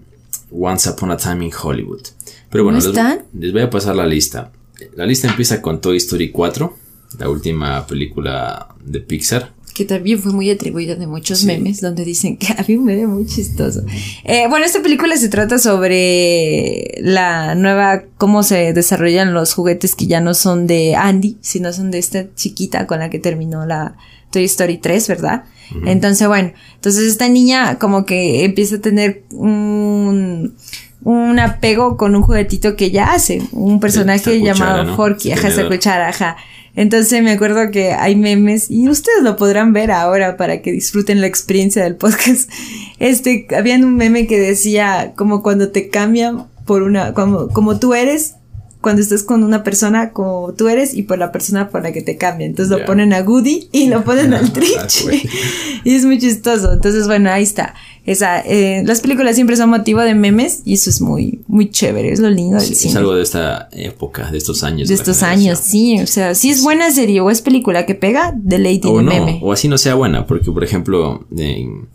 Once 0.50 0.88
Upon 0.88 1.11
a 1.11 1.17
Time 1.17 1.45
in 1.45 1.52
Hollywood. 1.52 2.02
Pero 2.50 2.64
bueno, 2.64 2.78
les, 2.78 3.52
voy 3.52 3.62
a 3.62 3.71
pasar 3.71 3.95
la 3.97 4.07
lista. 4.07 4.52
La 4.97 5.07
lista 5.07 5.28
empieza 5.28 5.61
con 5.61 5.81
Toy 5.81 5.97
Story 5.97 6.31
4, 6.31 6.76
la 7.19 7.28
última 7.28 7.87
película 7.87 8.69
de 8.85 9.00
Pixar. 9.00 9.52
Que 9.75 9.85
también 9.85 10.19
fue 10.19 10.33
muy 10.33 10.50
atribuida 10.50 10.97
de 10.97 11.07
muchos 11.07 11.45
memes, 11.45 11.81
donde 11.81 12.05
dicen 12.05 12.37
que 12.37 12.49
había 12.57 12.78
un 12.78 12.85
meme 12.85 13.07
muy 13.07 13.26
chistoso. 13.26 13.85
Eh, 14.25 14.47
bueno, 14.49 14.67
esta 14.67 14.83
película 14.83 15.17
se 15.17 15.28
trata 15.28 15.59
sobre 15.59 16.99
la 17.00 17.55
nueva, 17.55 18.05
cómo 18.17 18.43
se 18.43 18.73
desarrollan 18.73 19.35
los 19.35 19.55
juguetes 19.55 19.95
que 19.95 20.07
ya 20.07 20.21
no 20.21 20.35
son 20.35 20.67
de 20.67 20.97
Andy, 20.97 21.37
sino 21.43 21.73
son 21.73 21.90
de 21.90 21.99
esta 21.99 22.35
chiquita 22.35 22.87
con 22.87 22.99
la 22.99 23.11
que 23.11 23.19
terminó 23.19 23.67
la 23.67 23.97
Toy 24.33 24.45
Story 24.45 24.78
3, 24.78 25.09
¿verdad? 25.09 25.45
Entonces, 25.84 26.26
bueno, 26.28 26.52
entonces 26.75 27.04
esta 27.04 27.28
niña 27.28 27.78
como 27.78 28.04
que 28.04 28.44
empieza 28.44 28.76
a 28.76 28.80
tener 28.80 29.22
un, 29.30 30.54
un 31.02 31.38
apego 31.38 31.96
con 31.96 32.16
un 32.16 32.22
juguetito 32.22 32.76
que 32.76 32.87
ella 32.87 33.12
hace, 33.12 33.42
un 33.52 33.80
personaje 33.80 34.40
llamado 34.40 34.96
Forky, 34.96 35.32
ajá, 35.32 35.48
esa 35.48 35.68
cuchara, 35.68 36.08
ajá. 36.08 36.37
Entonces 36.75 37.22
me 37.25 37.32
acuerdo 37.32 37.72
que 37.72 37.92
hay 37.92 38.14
memes 38.14 38.70
y 38.70 38.88
ustedes 38.88 39.22
lo 39.22 39.37
podrán 39.37 39.72
ver 39.72 39.90
ahora 39.90 40.37
para 40.37 40.62
que 40.62 40.70
disfruten 40.70 41.20
la 41.20 41.26
experiencia 41.26 41.82
del 41.82 41.96
podcast. 41.96 42.50
Este, 43.00 43.46
había 43.56 43.76
un 43.76 43.94
meme 43.94 44.26
que 44.26 44.40
decía 44.40 45.12
como 45.14 45.40
cuando 45.40 45.68
te 45.68 45.88
cambian 45.88 46.48
por 46.66 46.82
una, 46.82 47.14
como, 47.14 47.46
como 47.48 47.78
tú 47.78 47.94
eres, 47.94 48.34
cuando 48.80 49.02
estás 49.02 49.25
con 49.25 49.42
una 49.42 49.64
persona 49.64 50.12
como 50.12 50.54
tú 50.54 50.68
eres 50.68 50.94
y 50.94 51.02
por 51.02 51.18
la 51.18 51.32
persona 51.32 51.68
por 51.68 51.82
la 51.82 51.92
que 51.92 52.00
te 52.00 52.16
cambia. 52.16 52.47
Entonces 52.47 52.76
lo 52.76 52.85
ponen 52.85 53.12
a 53.12 53.23
Goody 53.23 53.68
y 53.73 53.88
lo 53.88 54.04
ponen 54.04 54.35
al 54.35 54.52
Trich. 54.52 55.06
y 55.85 55.94
es 55.94 56.04
muy 56.04 56.18
chistoso. 56.18 56.73
Entonces, 56.73 57.06
bueno, 57.06 57.30
ahí 57.30 57.42
está. 57.42 57.75
Esa, 58.06 58.40
eh, 58.40 58.82
las 58.87 59.00
películas 59.00 59.35
siempre 59.35 59.56
son 59.56 59.68
motivo 59.68 60.00
de 60.00 60.14
memes 60.14 60.62
y 60.64 60.75
eso 60.75 60.88
es 60.88 61.02
muy, 61.02 61.40
muy 61.47 61.70
chévere, 61.70 62.11
es 62.11 62.20
lo 62.20 62.30
lindo 62.30 62.56
del 62.56 62.75
cine. 62.75 62.90
Es 62.90 62.97
algo 62.97 63.14
de 63.14 63.23
esta 63.23 63.68
época, 63.73 64.30
de 64.30 64.38
estos 64.38 64.62
años. 64.62 64.88
De 64.88 64.94
estos 64.94 65.23
años, 65.23 65.58
sí. 65.58 66.00
O 66.00 66.06
sea, 66.06 66.35
si 66.35 66.49
es 66.49 66.62
buena 66.62 66.90
serie 66.90 67.20
o 67.20 67.30
es 67.30 67.42
película 67.42 67.85
que 67.85 67.94
pega, 67.94 68.32
de 68.35 68.58
ley 68.58 68.78
tiene 68.78 69.02
meme. 69.02 69.40
O 69.42 69.52
así 69.52 69.68
no 69.68 69.76
sea 69.76 69.94
buena, 69.94 70.26
porque 70.26 70.50
por 70.50 70.64
ejemplo, 70.64 71.26
en 71.37 71.88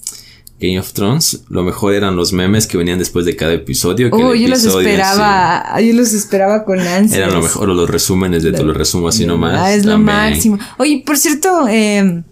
Game 0.59 0.79
of 0.79 0.93
Thrones, 0.93 1.43
lo 1.49 1.63
mejor 1.63 1.93
eran 1.93 2.15
los 2.15 2.31
memes 2.31 2.67
que 2.67 2.77
venían 2.77 2.99
después 2.99 3.25
de 3.25 3.35
cada 3.35 3.53
episodio. 3.53 4.09
oh, 4.11 4.33
yo 4.33 4.47
los 4.47 4.63
esperaba, 4.63 5.79
yo 5.81 5.93
los 5.93 6.13
esperaba 6.13 6.63
con 6.63 6.79
ansias. 6.79 7.17
Eran 7.17 7.33
lo 7.33 7.41
mejor, 7.41 7.67
los 7.67 7.89
resúmenes 7.89 8.43
de, 8.43 8.53
todo 8.53 8.65
lo 8.65 8.73
resumo 8.73 9.07
así 9.07 9.25
nomás. 9.25 9.59
Ah, 9.59 9.73
es 9.73 9.85
lo 9.85 9.97
máximo. 9.97 10.57
Oye, 10.77 11.03
por 11.05 11.17
cierto, 11.17 11.67
eh, 11.67 12.23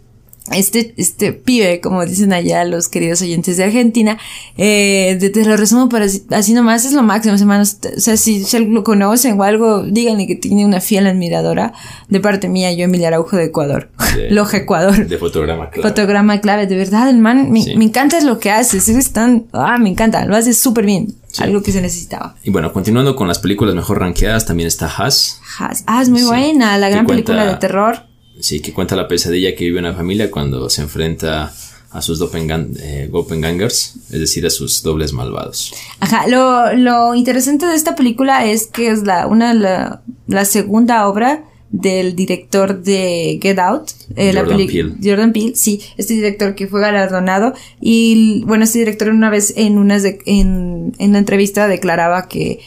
este, 0.53 0.93
este 0.97 1.33
pibe, 1.33 1.81
como 1.81 2.05
dicen 2.05 2.33
allá 2.33 2.63
los 2.63 2.89
queridos 2.89 3.21
oyentes 3.21 3.57
de 3.57 3.63
Argentina, 3.63 4.17
eh, 4.57 5.17
te, 5.33 5.45
lo 5.45 5.57
resumo 5.57 5.89
para 5.89 6.05
así, 6.05 6.53
nomás, 6.53 6.85
es 6.85 6.93
lo 6.93 7.03
máximo, 7.03 7.35
hermanos. 7.35 7.77
O 7.95 7.99
sea, 7.99 8.17
si, 8.17 8.43
si 8.43 8.65
lo 8.65 8.83
conocen 8.83 9.39
o 9.39 9.43
algo, 9.43 9.83
díganle 9.83 10.27
que 10.27 10.35
tiene 10.35 10.65
una 10.65 10.81
fiel 10.81 11.07
admiradora 11.07 11.73
de 12.09 12.19
parte 12.19 12.49
mía, 12.49 12.71
yo 12.73 12.85
Emilia 12.85 13.09
Araujo 13.09 13.37
de 13.37 13.45
Ecuador. 13.45 13.89
Loja 14.29 14.57
Ecuador. 14.57 15.07
De 15.07 15.17
fotograma 15.17 15.69
clave. 15.69 15.89
Fotograma 15.89 16.41
clave, 16.41 16.67
de 16.67 16.75
verdad, 16.75 17.09
el 17.09 17.17
man, 17.17 17.51
me, 17.51 17.75
me 17.75 17.85
encanta 17.85 18.19
lo 18.21 18.39
que 18.39 18.51
hace, 18.51 18.77
es 18.77 19.13
tan, 19.13 19.45
ah, 19.53 19.77
me 19.77 19.89
encanta, 19.89 20.25
lo 20.25 20.35
hace 20.35 20.53
súper 20.53 20.85
bien. 20.85 21.15
Algo 21.39 21.63
que 21.63 21.71
se 21.71 21.81
necesitaba. 21.81 22.35
Y 22.43 22.51
bueno, 22.51 22.73
continuando 22.73 23.15
con 23.15 23.29
las 23.29 23.39
películas 23.39 23.73
mejor 23.73 24.01
rankeadas, 24.01 24.45
también 24.45 24.67
está 24.67 24.87
Haas. 24.87 25.39
Haas, 25.57 25.83
ah, 25.87 26.01
es 26.01 26.09
muy 26.09 26.23
buena, 26.23 26.77
la 26.77 26.89
gran 26.89 27.05
película 27.05 27.45
de 27.45 27.55
terror 27.55 28.10
Sí, 28.41 28.59
que 28.59 28.73
cuenta 28.73 28.95
la 28.95 29.07
pesadilla 29.07 29.55
que 29.55 29.63
vive 29.65 29.79
una 29.79 29.93
familia 29.93 30.29
cuando 30.29 30.69
se 30.69 30.81
enfrenta 30.81 31.53
a 31.91 32.01
sus 32.01 32.19
eh, 32.21 33.09
doppelgangers, 33.11 33.95
es 34.09 34.19
decir, 34.19 34.45
a 34.45 34.49
sus 34.49 34.81
dobles 34.81 35.13
malvados. 35.13 35.73
Ajá, 35.99 36.27
lo, 36.27 36.73
lo 36.73 37.15
interesante 37.15 37.65
de 37.65 37.75
esta 37.75 37.95
película 37.95 38.45
es 38.45 38.67
que 38.67 38.89
es 38.89 39.03
la, 39.03 39.27
una, 39.27 39.53
la, 39.53 40.01
la 40.27 40.45
segunda 40.45 41.07
obra 41.07 41.45
del 41.69 42.15
director 42.15 42.81
de 42.81 43.39
Get 43.41 43.59
Out, 43.59 43.91
eh, 44.15 44.33
Jordan 44.33 44.49
la 44.49 44.65
Peele. 44.65 44.95
Jordan 45.03 45.33
Peele, 45.33 45.55
sí, 45.55 45.81
este 45.97 46.15
director 46.15 46.55
que 46.55 46.67
fue 46.67 46.81
galardonado 46.81 47.53
y 47.79 48.43
bueno, 48.45 48.63
este 48.63 48.79
director 48.79 49.09
una 49.09 49.29
vez 49.29 49.53
en 49.55 49.77
unas 49.77 50.03
de, 50.03 50.19
en, 50.25 50.93
en 50.97 51.09
una 51.11 51.19
entrevista 51.19 51.67
declaraba 51.67 52.27
que 52.27 52.59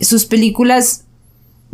sus 0.00 0.26
películas 0.26 1.05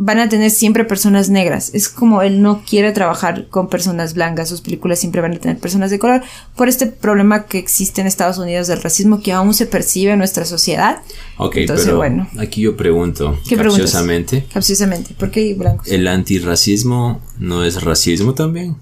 van 0.05 0.19
a 0.19 0.27
tener 0.27 0.51
siempre 0.51 0.83
personas 0.83 1.29
negras. 1.29 1.71
Es 1.73 1.87
como 1.87 2.21
él 2.21 2.41
no 2.41 2.61
quiere 2.67 2.91
trabajar 2.91 3.47
con 3.47 3.69
personas 3.69 4.13
blancas. 4.13 4.49
Sus 4.49 4.59
películas 4.59 4.99
siempre 4.99 5.21
van 5.21 5.33
a 5.33 5.39
tener 5.39 5.57
personas 5.57 5.91
de 5.91 5.99
color 5.99 6.21
por 6.57 6.67
este 6.67 6.87
problema 6.87 7.45
que 7.45 7.57
existe 7.57 8.01
en 8.01 8.07
Estados 8.07 8.37
Unidos 8.37 8.67
del 8.67 8.81
racismo 8.81 9.21
que 9.21 9.31
aún 9.31 9.53
se 9.53 9.65
percibe 9.65 10.11
en 10.11 10.17
nuestra 10.17 10.43
sociedad. 10.43 11.01
Ok, 11.37 11.55
Entonces, 11.57 11.85
pero 11.85 11.97
bueno. 11.97 12.27
Aquí 12.37 12.61
yo 12.61 12.75
pregunto, 12.75 13.39
¿Qué 13.47 13.55
capciosamente. 13.55 14.45
Capciosamente, 14.53 15.13
¿por 15.13 15.31
qué 15.31 15.53
blancos? 15.53 15.87
¿El 15.87 16.05
antirracismo 16.07 17.21
no 17.39 17.63
es 17.63 17.81
racismo 17.81 18.33
también? 18.33 18.75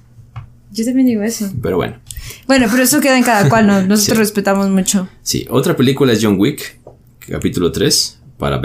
Yo 0.72 0.86
también 0.86 1.06
digo 1.06 1.22
eso. 1.22 1.52
Pero 1.62 1.78
bueno. 1.78 2.00
Bueno, 2.48 2.68
pero 2.72 2.82
eso 2.82 3.00
queda 3.00 3.18
en 3.18 3.24
cada 3.24 3.48
cual, 3.48 3.68
¿no? 3.68 3.82
nosotros 3.88 4.18
respetamos 4.18 4.70
mucho. 4.70 5.08
Sí, 5.22 5.46
otra 5.52 5.76
película 5.76 6.14
es 6.14 6.20
John 6.24 6.40
Wick, 6.40 6.80
capítulo 7.20 7.72
3, 7.72 8.20
para 8.40 8.60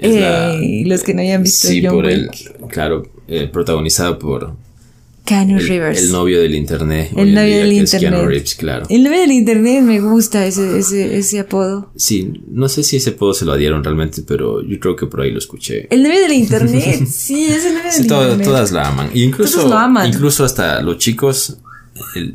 Eh, 0.00 0.82
los 0.86 1.02
que 1.02 1.14
no 1.14 1.22
hayan 1.22 1.42
visto 1.42 1.68
sí, 1.68 1.82
por 1.82 2.06
el, 2.06 2.30
claro, 2.68 3.04
eh, 3.26 3.48
protagonizado 3.52 4.18
por 4.18 4.54
Keanu 5.24 5.58
Rivers. 5.58 6.02
El 6.02 6.12
novio 6.12 6.40
del 6.40 6.54
internet. 6.54 7.10
El 7.14 7.34
novio 7.34 7.58
del 7.58 7.72
internet. 7.72 8.48
claro. 8.56 8.86
El 8.88 9.02
novio 9.02 9.20
del 9.20 9.32
internet 9.32 9.82
me 9.82 10.00
gusta 10.00 10.46
ese, 10.46 10.78
ese, 10.78 11.18
ese 11.18 11.40
apodo. 11.40 11.90
Sí, 11.96 12.32
no 12.50 12.68
sé 12.68 12.82
si 12.82 12.96
ese 12.96 13.10
apodo 13.10 13.34
se 13.34 13.44
lo 13.44 13.54
dieron 13.56 13.84
realmente, 13.84 14.22
pero 14.22 14.62
yo 14.62 14.80
creo 14.80 14.96
que 14.96 15.06
por 15.06 15.20
ahí 15.20 15.30
lo 15.30 15.38
escuché. 15.38 15.86
El 15.90 16.02
novio 16.02 16.20
del 16.22 16.32
internet, 16.32 17.06
sí, 17.10 17.46
ese 17.46 17.72
novio 17.72 17.90
del 17.90 18.02
internet. 18.02 18.46
Todas 18.46 18.72
la 18.72 18.88
aman. 18.88 19.10
Y 19.12 19.24
incluso, 19.24 19.70
incluso 20.06 20.44
hasta 20.44 20.80
los 20.80 20.96
chicos 20.98 21.58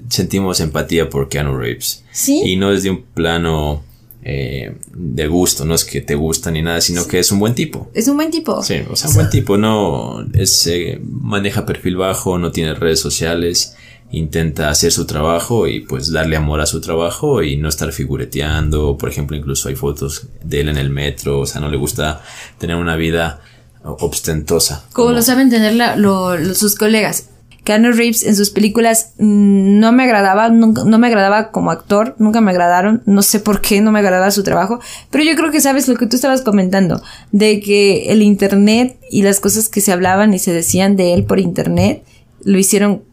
sentimos 0.09 0.59
empatía 0.59 1.09
por 1.09 1.29
Keanu 1.29 1.57
Reeves. 1.57 2.03
Sí. 2.11 2.41
Y 2.45 2.55
no 2.57 2.71
desde 2.71 2.89
un 2.89 3.01
plano 3.01 3.83
eh, 4.23 4.75
de 4.93 5.27
gusto, 5.27 5.65
no 5.65 5.75
es 5.75 5.83
que 5.83 6.01
te 6.01 6.15
gusta 6.15 6.49
ni 6.51 6.61
nada, 6.61 6.81
sino 6.81 7.05
que 7.07 7.19
es 7.19 7.31
un 7.31 7.39
buen 7.39 7.55
tipo. 7.55 7.89
Es 7.93 8.07
un 8.07 8.15
buen 8.15 8.31
tipo. 8.31 8.63
Sí, 8.63 8.75
o 8.89 8.95
sea, 8.95 9.09
un 9.09 9.15
buen 9.15 9.29
tipo, 9.29 9.57
no 9.57 10.25
es, 10.33 10.69
maneja 11.03 11.65
perfil 11.65 11.97
bajo, 11.97 12.37
no 12.37 12.51
tiene 12.51 12.73
redes 12.73 12.99
sociales 12.99 13.75
intenta 14.13 14.69
hacer 14.69 14.91
su 14.91 15.05
trabajo 15.05 15.67
y 15.67 15.81
pues 15.81 16.11
darle 16.11 16.35
amor 16.35 16.61
a 16.61 16.67
su 16.67 16.79
trabajo 16.79 17.41
y 17.41 17.57
no 17.57 17.67
estar 17.67 17.91
figureteando. 17.91 18.95
Por 18.97 19.09
ejemplo, 19.09 19.35
incluso 19.35 19.69
hay 19.69 19.75
fotos 19.75 20.27
de 20.43 20.61
él 20.61 20.69
en 20.69 20.77
el 20.77 20.91
metro, 20.91 21.39
o 21.39 21.45
sea, 21.45 21.59
no 21.59 21.69
le 21.69 21.77
gusta 21.77 22.21
tener 22.59 22.75
una 22.75 22.95
vida 22.95 23.41
ostentosa. 23.83 24.85
Como, 24.93 25.11
lo 25.11 25.21
saben 25.21 25.49
tener 25.49 25.75
sus 26.55 26.75
colegas. 26.75 27.29
Keanu 27.63 27.91
Reeves 27.91 28.23
en 28.23 28.35
sus 28.35 28.49
películas 28.49 29.13
mm, 29.19 29.79
no 29.79 29.91
me 29.91 30.03
agradaba, 30.03 30.49
no 30.49 30.99
me 30.99 31.07
agradaba 31.07 31.51
como 31.51 31.71
actor, 31.71 32.15
nunca 32.19 32.41
me 32.41 32.51
agradaron, 32.51 33.01
no 33.05 33.21
sé 33.21 33.39
por 33.39 33.61
qué 33.61 33.81
no 33.81 33.91
me 33.91 33.99
agradaba 33.99 34.31
su 34.31 34.43
trabajo, 34.43 34.79
pero 35.09 35.23
yo 35.23 35.35
creo 35.35 35.51
que 35.51 35.61
sabes 35.61 35.87
lo 35.87 35.95
que 35.95 36.07
tú 36.07 36.15
estabas 36.15 36.41
comentando, 36.41 37.01
de 37.31 37.61
que 37.61 38.11
el 38.11 38.21
internet 38.21 38.97
y 39.09 39.21
las 39.21 39.39
cosas 39.39 39.69
que 39.69 39.81
se 39.81 39.91
hablaban 39.91 40.33
y 40.33 40.39
se 40.39 40.51
decían 40.51 40.95
de 40.95 41.13
él 41.13 41.23
por 41.23 41.39
internet 41.39 42.03
lo 42.43 42.57
hicieron 42.57 43.03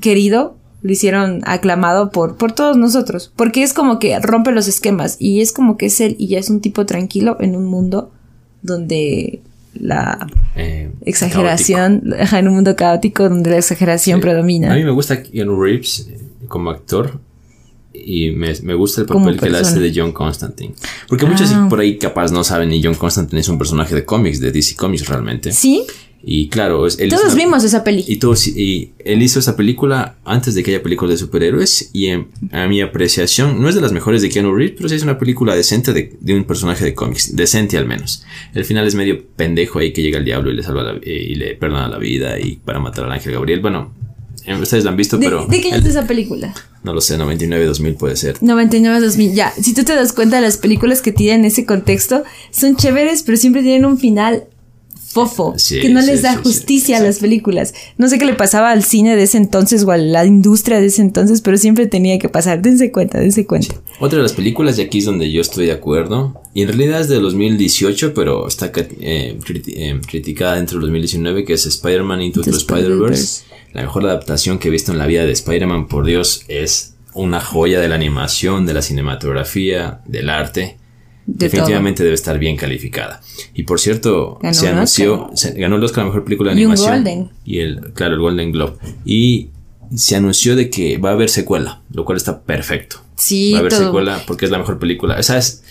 querido, 0.00 0.56
lo 0.82 0.92
hicieron 0.92 1.42
aclamado 1.44 2.10
por, 2.10 2.36
por 2.36 2.52
todos 2.52 2.76
nosotros, 2.76 3.32
porque 3.34 3.64
es 3.64 3.72
como 3.72 3.98
que 3.98 4.18
rompe 4.20 4.52
los 4.52 4.68
esquemas 4.68 5.16
y 5.18 5.40
es 5.40 5.52
como 5.52 5.76
que 5.76 5.86
es 5.86 6.00
él 6.00 6.14
y 6.18 6.28
ya 6.28 6.38
es 6.38 6.50
un 6.50 6.60
tipo 6.60 6.86
tranquilo 6.86 7.36
en 7.40 7.56
un 7.56 7.64
mundo 7.64 8.12
donde 8.62 9.42
la 9.74 10.26
eh, 10.56 10.90
exageración, 11.04 12.14
en 12.32 12.48
un 12.48 12.54
mundo 12.54 12.74
caótico 12.76 13.28
donde 13.28 13.50
la 13.50 13.58
exageración 13.58 14.20
predomina. 14.20 14.72
A 14.72 14.76
mí 14.76 14.84
me 14.84 14.90
gusta 14.90 15.22
Keanu 15.22 15.60
Reeves 15.60 16.08
eh, 16.10 16.18
como 16.48 16.70
actor 16.70 17.20
y 17.92 18.30
me, 18.30 18.52
gusta 18.74 19.02
el 19.02 19.06
papel 19.06 19.38
que 19.38 19.46
él 19.46 19.54
hace 19.54 19.80
de 19.80 19.92
John 19.94 20.12
Constantine. 20.12 20.74
Porque 21.08 21.26
muchos 21.26 21.50
ah. 21.52 21.66
por 21.68 21.80
ahí 21.80 21.98
capaz 21.98 22.30
no 22.30 22.44
saben 22.44 22.68
ni 22.68 22.82
John 22.82 22.94
Constantine 22.94 23.40
es 23.40 23.48
un 23.48 23.58
personaje 23.58 23.94
de 23.94 24.04
cómics, 24.04 24.40
de 24.40 24.52
DC 24.52 24.76
Comics 24.76 25.06
realmente. 25.08 25.52
Sí. 25.52 25.84
Y 26.22 26.48
claro, 26.48 26.86
él 26.86 27.10
todos 27.10 27.34
vimos 27.34 27.62
esa 27.64 27.84
película. 27.84 28.12
Y, 28.12 28.18
todos, 28.18 28.46
y 28.48 28.92
él 29.04 29.22
hizo 29.22 29.38
esa 29.38 29.56
película 29.56 30.16
antes 30.24 30.54
de 30.54 30.62
que 30.62 30.72
haya 30.72 30.82
películas 30.82 31.12
de 31.12 31.18
superhéroes. 31.18 31.90
Y 31.92 32.10
a 32.10 32.66
mi 32.68 32.80
apreciación, 32.80 33.62
no 33.62 33.68
es 33.68 33.74
de 33.74 33.80
las 33.80 33.92
mejores 33.92 34.22
de 34.22 34.28
Keanu 34.28 34.54
Reeves, 34.54 34.74
pero 34.76 34.88
sí 34.88 34.96
es 34.96 35.02
una 35.02 35.18
película 35.18 35.54
decente 35.54 35.92
de, 35.92 36.34
un 36.34 36.44
personaje 36.44 36.84
de 36.84 36.94
cómics. 36.94 37.36
Decente 37.36 37.78
al 37.78 37.86
menos. 37.86 38.24
El 38.54 38.64
final 38.64 38.86
es 38.86 38.94
medio 38.94 39.24
pendejo 39.36 39.78
ahí 39.78 39.92
que 39.92 40.02
llega 40.02 40.18
el 40.18 40.24
diablo 40.24 40.50
y 40.50 40.54
le 40.54 40.62
salva 40.62 40.94
y 41.02 41.34
le 41.36 41.54
perdona 41.54 41.88
la 41.88 41.98
vida 41.98 42.38
y 42.38 42.56
para 42.56 42.80
matar 42.80 43.04
al 43.04 43.12
ángel 43.12 43.32
Gabriel. 43.32 43.60
Bueno, 43.60 43.92
eh, 44.44 44.54
ustedes 44.54 44.84
la 44.84 44.90
han 44.90 44.96
visto, 44.96 45.20
pero. 45.20 45.46
¿De 45.46 45.60
qué 45.60 45.72
año 45.72 45.80
es 45.80 45.86
esa 45.86 46.06
película? 46.06 46.54
No 46.82 46.94
lo 46.94 47.00
sé, 47.00 47.18
99-2000 47.18 47.96
puede 47.96 48.16
ser. 48.16 48.38
99-2000, 48.38 49.34
ya. 49.34 49.52
Si 49.52 49.74
tú 49.74 49.84
te 49.84 49.94
das 49.94 50.12
cuenta, 50.12 50.40
las 50.40 50.56
películas 50.56 51.02
que 51.02 51.12
tienen 51.12 51.44
ese 51.44 51.66
contexto 51.66 52.24
son 52.50 52.76
chéveres, 52.76 53.22
pero 53.22 53.36
siempre 53.36 53.62
tienen 53.62 53.84
un 53.84 53.98
final 53.98 54.44
fofo, 55.26 55.54
que 55.68 55.88
no 55.88 56.00
les 56.00 56.22
da 56.22 56.36
justicia 56.36 56.98
a 56.98 57.00
las 57.00 57.18
películas. 57.18 57.74
No 57.96 58.08
sé 58.08 58.18
qué 58.18 58.24
le 58.24 58.34
pasaba 58.34 58.70
al 58.70 58.84
cine 58.84 59.16
de 59.16 59.24
ese 59.24 59.38
entonces 59.38 59.84
o 59.84 59.90
a 59.90 59.96
la 59.96 60.24
industria 60.24 60.80
de 60.80 60.86
ese 60.86 61.02
entonces, 61.02 61.40
pero 61.40 61.56
siempre 61.58 61.86
tenía 61.86 62.18
que 62.18 62.28
pasar. 62.28 62.62
Dense 62.62 62.92
cuenta, 62.92 63.18
dense 63.18 63.46
cuenta. 63.46 63.74
Otra 64.00 64.18
de 64.18 64.22
las 64.22 64.32
películas, 64.32 64.78
y 64.78 64.82
aquí 64.82 64.98
es 64.98 65.04
donde 65.04 65.30
yo 65.30 65.40
estoy 65.40 65.66
de 65.66 65.72
acuerdo, 65.72 66.40
y 66.54 66.62
en 66.62 66.68
realidad 66.68 67.00
es 67.00 67.08
de 67.08 67.16
2018, 67.16 68.14
pero 68.14 68.46
está 68.46 68.70
eh, 68.76 69.38
eh, 69.40 70.00
criticada 70.06 70.56
dentro 70.56 70.78
del 70.78 70.82
2019, 70.82 71.44
que 71.44 71.54
es 71.54 71.66
Spider-Man 71.66 72.22
Into 72.22 72.42
the, 72.42 72.50
Spider-Verse. 72.50 73.44
la 73.72 73.82
mejor 73.82 74.04
adaptación 74.06 74.58
que 74.58 74.68
he 74.68 74.70
visto 74.70 74.92
en 74.92 74.98
la 74.98 75.06
vida 75.06 75.24
de 75.24 75.32
Spider-Man, 75.32 75.88
por 75.88 76.06
Dios, 76.06 76.44
es 76.48 76.94
una 77.14 77.40
joya 77.40 77.80
de 77.80 77.88
la 77.88 77.96
animación, 77.96 78.66
de 78.66 78.74
la 78.74 78.82
cinematografía, 78.82 80.00
del 80.06 80.30
arte 80.30 80.77
definitivamente 81.28 82.02
debe 82.02 82.14
estar 82.14 82.38
bien 82.38 82.56
calificada. 82.56 83.20
Y 83.54 83.64
por 83.64 83.78
cierto, 83.78 84.38
se 84.52 84.68
anunció, 84.68 85.30
ganó 85.56 85.76
el 85.76 85.84
Oscar 85.84 86.00
a 86.00 86.04
la 86.04 86.10
mejor 86.10 86.24
película 86.24 86.50
de 86.50 86.56
animación. 86.56 87.30
Y 87.44 87.60
el, 87.60 87.92
claro, 87.92 88.14
el 88.14 88.20
Golden 88.20 88.50
Globe. 88.50 88.74
Y 89.04 89.50
se 89.94 90.16
anunció 90.16 90.56
de 90.56 90.70
que 90.70 90.98
va 90.98 91.10
a 91.10 91.12
haber 91.12 91.28
secuela, 91.28 91.82
lo 91.92 92.04
cual 92.04 92.16
está 92.16 92.40
perfecto. 92.40 93.00
Sí, 93.16 93.52
va 93.52 93.58
a 93.58 93.60
haber 93.60 93.72
secuela 93.72 94.22
porque 94.26 94.46
es 94.46 94.50
la 94.50 94.58
mejor 94.58 94.78
película. 94.78 95.16
O 95.16 95.18
es, 95.18 95.30
es 95.34 95.62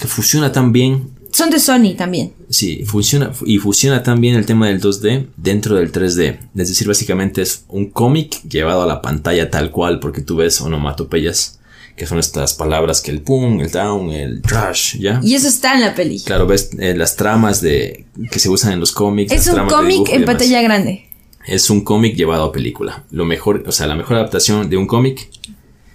que 0.00 0.06
funciona 0.06 0.50
tan 0.50 0.72
bien. 0.72 1.10
Son 1.30 1.50
de 1.50 1.58
Sony 1.58 1.94
también. 1.96 2.32
Sí, 2.48 2.84
funciona 2.84 3.32
y 3.44 3.58
funciona 3.58 4.02
tan 4.02 4.20
bien 4.20 4.36
el 4.36 4.46
tema 4.46 4.68
del 4.68 4.80
2D 4.80 5.26
dentro 5.36 5.76
del 5.76 5.92
3D. 5.92 6.38
Es 6.56 6.68
decir, 6.68 6.88
básicamente 6.88 7.42
es 7.42 7.64
un 7.68 7.90
cómic 7.90 8.42
llevado 8.48 8.82
a 8.82 8.86
la 8.86 9.02
pantalla 9.02 9.50
tal 9.50 9.70
cual 9.70 9.98
porque 10.00 10.20
tú 10.20 10.36
ves 10.36 10.60
onomatopeyas 10.60 11.58
que 11.96 12.06
son 12.06 12.18
estas 12.18 12.54
palabras 12.54 13.00
que 13.00 13.10
el 13.10 13.20
pum, 13.20 13.60
el 13.60 13.70
down, 13.70 14.10
el 14.10 14.42
trash, 14.42 14.98
¿ya? 14.98 15.20
Y 15.22 15.34
eso 15.34 15.48
está 15.48 15.74
en 15.74 15.82
la 15.82 15.94
peli. 15.94 16.20
Claro, 16.20 16.46
ves 16.46 16.70
eh, 16.78 16.94
las 16.96 17.16
tramas 17.16 17.60
de 17.60 18.06
que 18.30 18.38
se 18.38 18.48
usan 18.48 18.72
en 18.72 18.80
los 18.80 18.92
cómics. 18.92 19.32
Es 19.32 19.46
un 19.48 19.66
cómic 19.66 20.08
en 20.10 20.24
pantalla 20.24 20.62
grande. 20.62 21.08
Es 21.46 21.70
un 21.70 21.82
cómic 21.82 22.16
llevado 22.16 22.44
a 22.44 22.52
película. 22.52 23.04
Lo 23.10 23.24
mejor, 23.24 23.64
o 23.66 23.72
sea, 23.72 23.86
la 23.86 23.96
mejor 23.96 24.16
adaptación 24.16 24.70
de 24.70 24.76
un 24.76 24.86
cómic, 24.86 25.28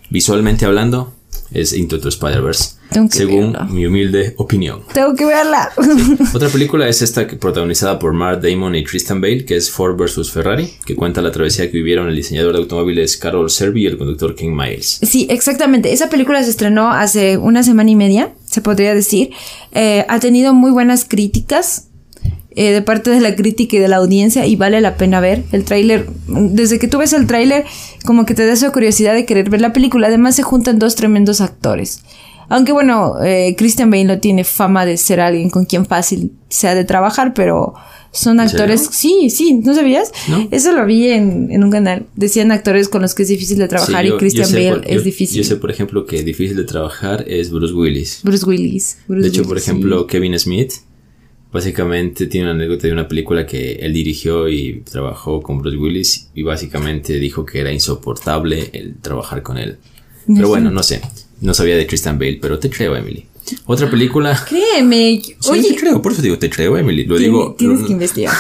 visualmente 0.10 0.66
hablando, 0.66 1.14
es 1.52 1.74
Into 1.74 2.00
the 2.00 2.10
Spider-Verse. 2.10 2.78
Según 3.10 3.56
mi 3.70 3.86
humilde 3.86 4.34
opinión. 4.38 4.82
Tengo 4.94 5.14
que 5.14 5.26
verla. 5.26 5.72
Otra 6.34 6.50
película 6.50 6.88
es 6.88 7.02
esta 7.02 7.28
protagonizada 7.28 8.00
por 8.00 8.14
Mark 8.14 8.42
Damon 8.42 8.76
y 8.76 8.84
Christian 8.84 9.20
Bale, 9.20 9.46
que 9.46 9.58
es 9.58 9.70
Ford 9.70 9.98
vs. 9.98 10.32
Ferrari, 10.32 10.74
que 10.86 10.96
cuenta 10.96 11.22
la 11.22 11.32
travesía 11.32 11.70
que 11.70 11.78
vivieron 11.78 12.08
el 12.08 12.16
diseñador 12.16 12.54
de 12.54 12.60
automóviles 12.60 13.18
Carol 13.18 13.50
Servi 13.50 13.84
y 13.84 13.88
el 13.88 13.98
conductor 13.98 14.36
King 14.36 14.56
Miles. 14.56 15.00
Sí, 15.04 15.28
exactamente. 15.30 15.92
Esa 15.92 16.10
película 16.10 16.44
se 16.44 16.50
estrenó 16.50 16.92
hace 16.92 17.38
una 17.38 17.62
semana 17.64 17.92
y 17.92 17.96
media, 17.96 18.34
se 18.46 18.62
podría 18.62 18.96
decir. 18.96 19.32
Eh, 19.74 20.06
ha 20.08 20.20
tenido 20.20 20.54
muy 20.54 20.72
buenas 20.72 21.06
críticas. 21.06 21.87
Eh, 22.60 22.72
de 22.72 22.82
parte 22.82 23.12
de 23.12 23.20
la 23.20 23.36
crítica 23.36 23.76
y 23.76 23.80
de 23.80 23.88
la 23.88 23.98
audiencia 23.98 24.48
y 24.48 24.56
vale 24.56 24.82
la 24.82 24.98
pena 24.98 25.20
ver 25.20 25.44
el 25.52 25.64
tráiler. 25.64 26.08
Desde 26.26 26.80
que 26.80 26.88
tú 26.88 26.98
ves 26.98 27.14
el 27.14 27.28
tráiler, 27.28 27.66
como 28.04 28.26
que 28.26 28.34
te 28.34 28.48
da 28.48 28.54
esa 28.54 28.72
curiosidad 28.72 29.14
de 29.14 29.28
querer 29.28 29.52
ver 29.52 29.62
la 29.62 29.74
película. 29.74 30.08
Además 30.08 30.38
se 30.38 30.42
juntan 30.42 30.80
dos 30.80 30.96
tremendos 30.96 31.40
actores. 31.40 32.02
Aunque 32.50 32.72
bueno, 32.72 33.24
eh, 33.24 33.54
Christian 33.56 33.92
Bale 33.92 34.06
no 34.06 34.20
tiene 34.20 34.44
fama 34.44 34.88
de 34.88 34.98
ser 34.98 35.20
alguien 35.20 35.52
con 35.52 35.66
quien 35.66 35.86
fácil 35.86 36.32
sea 36.50 36.74
de 36.74 36.84
trabajar, 36.84 37.36
pero 37.36 37.76
son 38.12 38.40
actores. 38.40 38.90
Sí, 38.92 39.30
sí, 39.30 39.62
¿no 39.64 39.76
sabías? 39.76 40.12
Eso 40.50 40.72
lo 40.72 40.84
vi 40.88 41.10
en, 41.10 41.64
un 41.64 41.70
canal. 41.70 42.08
Decían 42.16 42.52
actores 42.52 42.90
con 42.90 43.04
los 43.04 43.14
que 43.14 43.22
es 43.22 43.30
difícil 43.30 43.60
de 43.60 43.68
trabajar 43.68 44.04
y 44.04 44.14
Christian 44.14 44.52
Bale 44.52 44.82
es 44.88 45.04
difícil. 45.04 45.38
Yo 45.38 45.44
sé, 45.44 45.58
por 45.58 45.70
ejemplo, 45.70 46.08
que 46.08 46.24
difícil 46.24 46.58
de 46.58 46.64
trabajar 46.64 47.24
es 47.28 47.52
Bruce 47.52 47.76
Willis. 47.76 48.22
Bruce 48.24 48.46
Willis. 48.48 48.98
de 49.08 49.28
hecho, 49.28 49.44
por 49.44 49.60
ejemplo, 49.60 50.08
Kevin 50.08 50.40
Smith. 50.40 50.74
Básicamente 51.52 52.28
tiene 52.28 52.52
una 52.52 52.56
anécdota 52.56 52.88
de 52.88 52.94
una 52.94 53.08
película 53.08 53.46
que 53.46 53.74
él 53.74 53.94
dirigió 53.94 54.50
y 54.50 54.82
trabajó 54.82 55.42
con 55.42 55.60
Bruce 55.60 55.78
Willis 55.78 56.30
y 56.36 56.44
básicamente 56.44 57.20
dijo 57.20 57.46
que 57.46 57.60
era 57.62 57.72
insoportable 57.72 58.70
el 58.74 58.96
trabajar 58.96 59.44
con 59.44 59.58
él. 59.58 59.78
Pero 60.28 60.50
bueno, 60.50 60.70
no 60.72 60.84
sé. 60.84 61.02
No 61.40 61.54
sabía 61.54 61.78
de 61.78 61.88
Christian 61.88 62.20
Bale, 62.20 62.40
pero 62.42 62.60
te 62.60 62.70
creo, 62.70 62.96
Emily. 62.96 63.26
Otra 63.66 63.90
película. 63.90 64.44
Créeme. 64.48 65.22
Oye, 65.50 65.70
te 65.70 65.76
creo, 65.76 66.02
por 66.02 66.12
eso 66.12 66.22
digo, 66.22 66.38
te 66.38 66.50
creo, 66.50 66.78
Emily. 66.78 67.06
Lo 67.06 67.18
digo. 67.18 67.56
Tienes 67.58 67.86
que 67.86 67.94
investigar. 67.94 68.34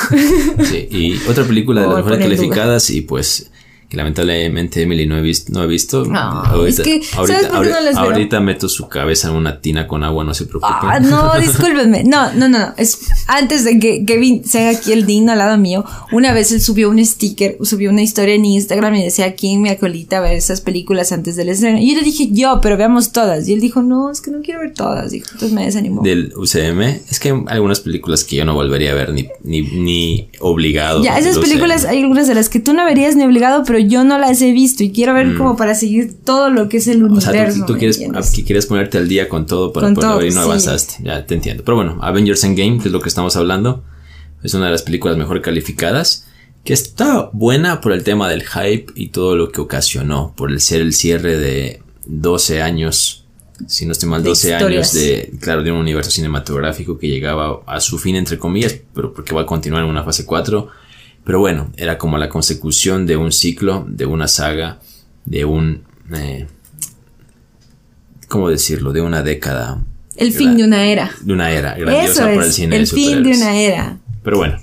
Sí, 0.65 0.87
y 0.91 1.29
otra 1.29 1.45
película 1.45 1.81
de 1.81 1.87
las 1.87 1.97
mejores 1.97 2.19
calificadas 2.19 2.89
y 2.89 3.01
pues 3.01 3.49
que 3.89 3.95
lamentablemente 3.95 4.81
Emily 4.81 5.05
no 5.05 5.17
he 5.17 5.21
visto. 5.21 5.53
No 5.53 5.63
he 5.63 5.67
visto. 5.67 6.03
No, 6.03 6.19
ahorita, 6.19 6.81
es 6.81 6.87
que, 6.87 7.01
ahorita, 7.15 7.55
ahorita, 7.55 7.99
ahorita, 8.01 8.39
meto 8.41 8.67
su 8.67 8.89
cabeza 8.89 9.29
en 9.29 9.35
una 9.35 9.61
tina 9.61 9.87
con 9.87 10.03
agua, 10.03 10.25
no 10.25 10.33
se 10.33 10.45
preocupen. 10.45 10.89
Ah, 10.89 10.99
no, 10.99 11.33
discúlpenme. 11.39 12.03
No, 12.03 12.33
no, 12.33 12.49
no. 12.49 12.73
Es, 12.75 12.99
antes 13.27 13.63
de 13.63 13.79
que 13.79 14.03
Kevin 14.03 14.43
sea 14.43 14.71
aquí 14.71 14.91
el 14.91 15.05
digno 15.05 15.31
al 15.31 15.37
lado 15.37 15.57
mío, 15.57 15.85
una 16.11 16.33
vez 16.33 16.51
él 16.51 16.59
subió 16.59 16.89
un 16.89 17.03
sticker, 17.03 17.57
subió 17.61 17.89
una 17.89 18.01
historia 18.01 18.35
en 18.35 18.43
Instagram 18.43 18.95
y 18.95 19.03
decía 19.05 19.25
aquí 19.25 19.53
en 19.53 19.61
mi 19.61 19.69
acolita 19.69 20.19
ver 20.19 20.33
esas 20.33 20.59
películas 20.59 21.13
antes 21.13 21.37
del 21.37 21.47
estreno. 21.47 21.77
Y 21.79 21.89
yo 21.89 21.97
le 21.97 22.03
dije, 22.03 22.27
yo, 22.31 22.59
pero 22.61 22.75
veamos 22.75 23.13
todas. 23.13 23.47
Y 23.47 23.53
él 23.53 23.61
dijo, 23.61 23.83
no, 23.83 24.11
es 24.11 24.19
que 24.19 24.31
no 24.31 24.41
quiero 24.41 24.59
ver 24.59 24.73
todas. 24.73 25.13
Y 25.13 25.19
entonces 25.19 25.53
me 25.53 25.63
desanimó. 25.63 26.01
Del 26.01 26.33
UCM, 26.35 26.81
es 27.09 27.21
que 27.21 27.29
hay 27.29 27.43
algunas 27.47 27.79
películas 27.79 28.25
que 28.25 28.35
yo 28.35 28.43
no 28.43 28.53
volvería 28.53 28.91
a 28.91 28.95
ver 28.95 29.13
ni, 29.13 29.29
ni, 29.43 29.61
ni 29.61 30.29
obligado. 30.41 31.01
Ya, 31.01 31.17
esas 31.17 31.37
películas, 31.37 31.85
hay 31.85 32.01
algunas 32.01 32.27
de 32.27 32.35
las 32.35 32.49
que 32.49 32.59
tú 32.59 32.73
no 32.73 32.83
verías 32.83 33.15
ni 33.15 33.23
obligado, 33.23 33.63
pero 33.65 33.76
yo 33.77 34.03
no 34.03 34.17
las 34.17 34.41
he 34.41 34.51
visto 34.51 34.83
y 34.83 34.91
quiero 34.91 35.13
ver 35.13 35.27
mm. 35.27 35.37
como 35.37 35.55
para 35.55 35.75
seguir 35.75 36.17
todo 36.23 36.49
lo 36.49 36.69
que 36.69 36.77
es 36.77 36.87
el 36.87 37.03
universo. 37.03 37.29
O 37.29 37.33
sea, 37.33 37.65
tú, 37.65 37.77
quieres, 37.77 37.99
quieres 38.45 38.65
ponerte 38.65 38.97
al 38.97 39.07
día 39.07 39.29
con 39.29 39.45
todo 39.45 39.73
para 39.73 39.93
poder 39.93 40.23
ver 40.23 40.31
y 40.31 40.35
no 40.35 40.41
avanzaste. 40.41 41.03
Ya 41.03 41.25
te 41.25 41.35
entiendo. 41.35 41.63
Pero 41.63 41.75
bueno, 41.75 41.97
Avengers 42.01 42.43
Endgame, 42.43 42.79
que 42.79 42.89
es 42.89 42.91
lo 42.91 43.01
que 43.01 43.09
estamos 43.09 43.35
hablando, 43.35 43.83
es 44.43 44.53
una 44.53 44.65
de 44.65 44.71
las 44.71 44.83
películas 44.83 45.17
mejor 45.17 45.41
calificadas. 45.41 46.25
Que 46.63 46.73
está 46.73 47.29
buena 47.31 47.79
por 47.79 47.93
el 47.93 48.03
tema 48.03 48.29
del 48.29 48.43
hype 48.45 48.87
y 48.93 49.07
todo 49.07 49.37
lo 49.37 49.53
que 49.53 49.61
ocasionó, 49.61 50.33
por 50.35 50.51
el 50.51 50.59
ser 50.59 50.81
el 50.81 50.91
cierre 50.91 51.37
de 51.37 51.81
12 52.07 52.61
años 52.61 53.23
si 53.65 53.85
no 53.85 53.91
estoy 53.93 54.09
mal, 54.09 54.23
12 54.23 54.53
años 54.53 54.93
de, 54.93 55.31
claro, 55.41 55.63
de 55.63 55.71
un 55.71 55.79
universo 55.79 56.11
cinematográfico 56.11 56.99
que 56.99 57.07
llegaba 57.07 57.61
a 57.65 57.79
su 57.79 57.97
fin, 57.97 58.15
entre 58.15 58.37
comillas, 58.37 58.75
pero 58.93 59.13
porque 59.13 59.33
va 59.33 59.41
a 59.41 59.45
continuar 59.45 59.83
en 59.83 59.89
una 59.89 60.03
fase 60.03 60.25
4 60.25 60.67
pero 61.27 61.41
bueno, 61.41 61.73
era 61.75 61.97
como 61.97 62.17
la 62.17 62.29
consecución 62.29 63.05
de 63.05 63.17
un 63.17 63.33
ciclo, 63.33 63.85
de 63.89 64.05
una 64.05 64.29
saga, 64.29 64.79
de 65.25 65.43
un... 65.43 65.83
Eh, 66.15 66.47
¿Cómo 68.29 68.49
decirlo? 68.49 68.93
De 68.93 69.01
una 69.01 69.23
década. 69.23 69.83
El 70.15 70.31
fin 70.31 70.55
de 70.55 70.63
una 70.63 70.85
era. 70.85 71.11
De 71.19 71.33
una 71.33 71.51
era 71.51 71.75
grandiosa 71.77 72.31
Eso 72.31 72.41
es, 72.41 72.59
el 72.59 72.87
fin 72.87 73.23
de 73.23 73.31
una 73.31 73.59
era. 73.59 73.97
Pero 74.23 74.37
bueno, 74.37 74.57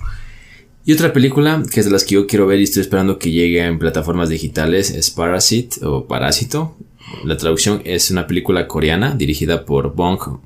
Y 0.86 0.94
otra 0.94 1.12
película 1.12 1.62
que 1.70 1.80
es 1.80 1.84
de 1.84 1.92
las 1.92 2.02
que 2.02 2.14
yo 2.14 2.26
quiero 2.26 2.46
ver 2.46 2.58
y 2.60 2.62
estoy 2.62 2.80
esperando 2.80 3.18
que 3.18 3.30
llegue 3.30 3.62
en 3.62 3.78
plataformas 3.78 4.30
digitales 4.30 4.88
es 4.88 5.10
Parasite 5.10 5.84
o 5.84 6.06
Parásito. 6.06 6.78
La 7.26 7.36
traducción 7.36 7.82
es 7.84 8.10
una 8.10 8.26
película 8.26 8.66
coreana 8.66 9.14
dirigida 9.14 9.66
por 9.66 9.94
Bong 9.94 10.38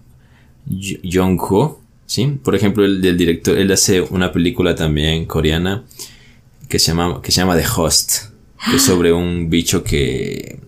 Joon-ho. 0.68 1.80
¿sí? 2.06 2.40
Por 2.42 2.56
ejemplo, 2.56 2.84
el 2.84 3.00
del 3.00 3.16
director, 3.16 3.56
él 3.56 3.70
hace 3.70 4.00
una 4.00 4.32
película 4.32 4.74
también 4.74 5.26
coreana 5.26 5.84
que 6.68 6.78
se 6.78 6.88
llama, 6.88 7.20
que 7.22 7.32
se 7.32 7.40
llama 7.40 7.56
The 7.56 7.66
Host, 7.76 8.12
que 8.70 8.76
es 8.76 8.82
sobre 8.82 9.12
un 9.12 9.48
bicho 9.50 9.82
que 9.82 10.60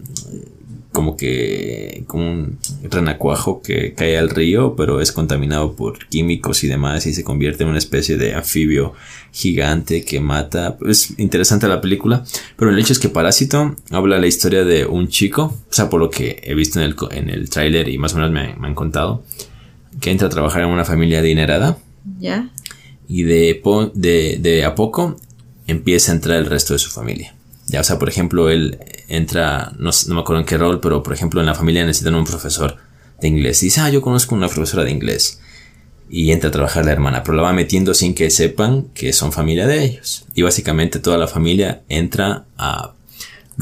como 0.92 1.16
que 1.16 2.04
como 2.08 2.30
un 2.30 2.58
renacuajo 2.82 3.62
que 3.62 3.94
cae 3.94 4.18
al 4.18 4.28
río 4.28 4.74
pero 4.76 5.00
es 5.00 5.12
contaminado 5.12 5.76
por 5.76 6.08
químicos 6.08 6.64
y 6.64 6.68
demás 6.68 7.06
y 7.06 7.14
se 7.14 7.22
convierte 7.22 7.62
en 7.62 7.68
una 7.68 7.78
especie 7.78 8.16
de 8.16 8.34
anfibio 8.34 8.94
gigante 9.32 10.04
que 10.04 10.18
mata. 10.18 10.76
Es 10.86 11.16
interesante 11.18 11.68
la 11.68 11.80
película 11.80 12.24
pero 12.56 12.72
el 12.72 12.78
hecho 12.78 12.92
es 12.92 12.98
que 12.98 13.08
Parásito 13.08 13.76
habla 13.90 14.18
la 14.18 14.26
historia 14.26 14.64
de 14.64 14.84
un 14.84 15.08
chico 15.08 15.54
o 15.70 15.72
sea 15.72 15.88
por 15.88 16.00
lo 16.00 16.10
que 16.10 16.42
he 16.42 16.54
visto 16.54 16.80
en 16.80 16.86
el, 16.86 16.96
en 17.12 17.30
el 17.30 17.48
tráiler 17.50 17.88
y 17.88 17.96
más 17.96 18.14
o 18.14 18.16
menos 18.16 18.32
me, 18.32 18.66
han 18.66 18.74
contado 18.74 19.22
que 20.00 20.10
entra 20.10 20.26
a 20.26 20.30
trabajar 20.30 20.62
en 20.62 20.68
una 20.68 20.84
familia 20.84 21.18
adinerada. 21.18 21.76
Ya. 22.18 22.48
Y 23.08 23.24
de, 23.24 23.60
de, 23.94 24.38
de 24.40 24.64
a 24.64 24.74
poco 24.74 25.16
empieza 25.70 26.12
a 26.12 26.16
entrar 26.16 26.36
el 26.36 26.46
resto 26.46 26.74
de 26.74 26.78
su 26.78 26.90
familia 26.90 27.34
ya, 27.70 27.80
o 27.80 27.84
sea, 27.84 27.98
por 27.98 28.08
ejemplo, 28.08 28.50
él 28.50 28.78
entra, 29.08 29.72
no, 29.78 29.90
me 30.08 30.20
acuerdo 30.20 30.40
en 30.40 30.46
qué 30.46 30.58
rol, 30.58 30.80
pero 30.80 31.02
por 31.02 31.12
ejemplo 31.12 31.40
en 31.40 31.46
la 31.46 31.54
familia 31.54 31.84
necesitan 31.84 32.16
un 32.16 32.24
profesor 32.24 32.76
de 33.20 33.28
inglés. 33.28 33.62
Y 33.62 33.66
dice, 33.66 33.80
ah, 33.80 33.90
yo 33.90 34.02
conozco 34.02 34.34
una 34.34 34.48
profesora 34.48 34.84
de 34.84 34.90
inglés. 34.90 35.40
Y 36.08 36.32
entra 36.32 36.48
a 36.48 36.52
trabajar 36.52 36.84
la 36.84 36.90
hermana, 36.90 37.22
pero 37.22 37.36
la 37.36 37.42
va 37.42 37.52
metiendo 37.52 37.94
sin 37.94 38.14
que 38.14 38.30
sepan 38.30 38.86
que 38.92 39.12
son 39.12 39.32
familia 39.32 39.68
de 39.68 39.84
ellos. 39.84 40.24
Y 40.34 40.42
básicamente 40.42 40.98
toda 40.98 41.16
la 41.16 41.28
familia 41.28 41.82
entra 41.88 42.44
a 42.58 42.94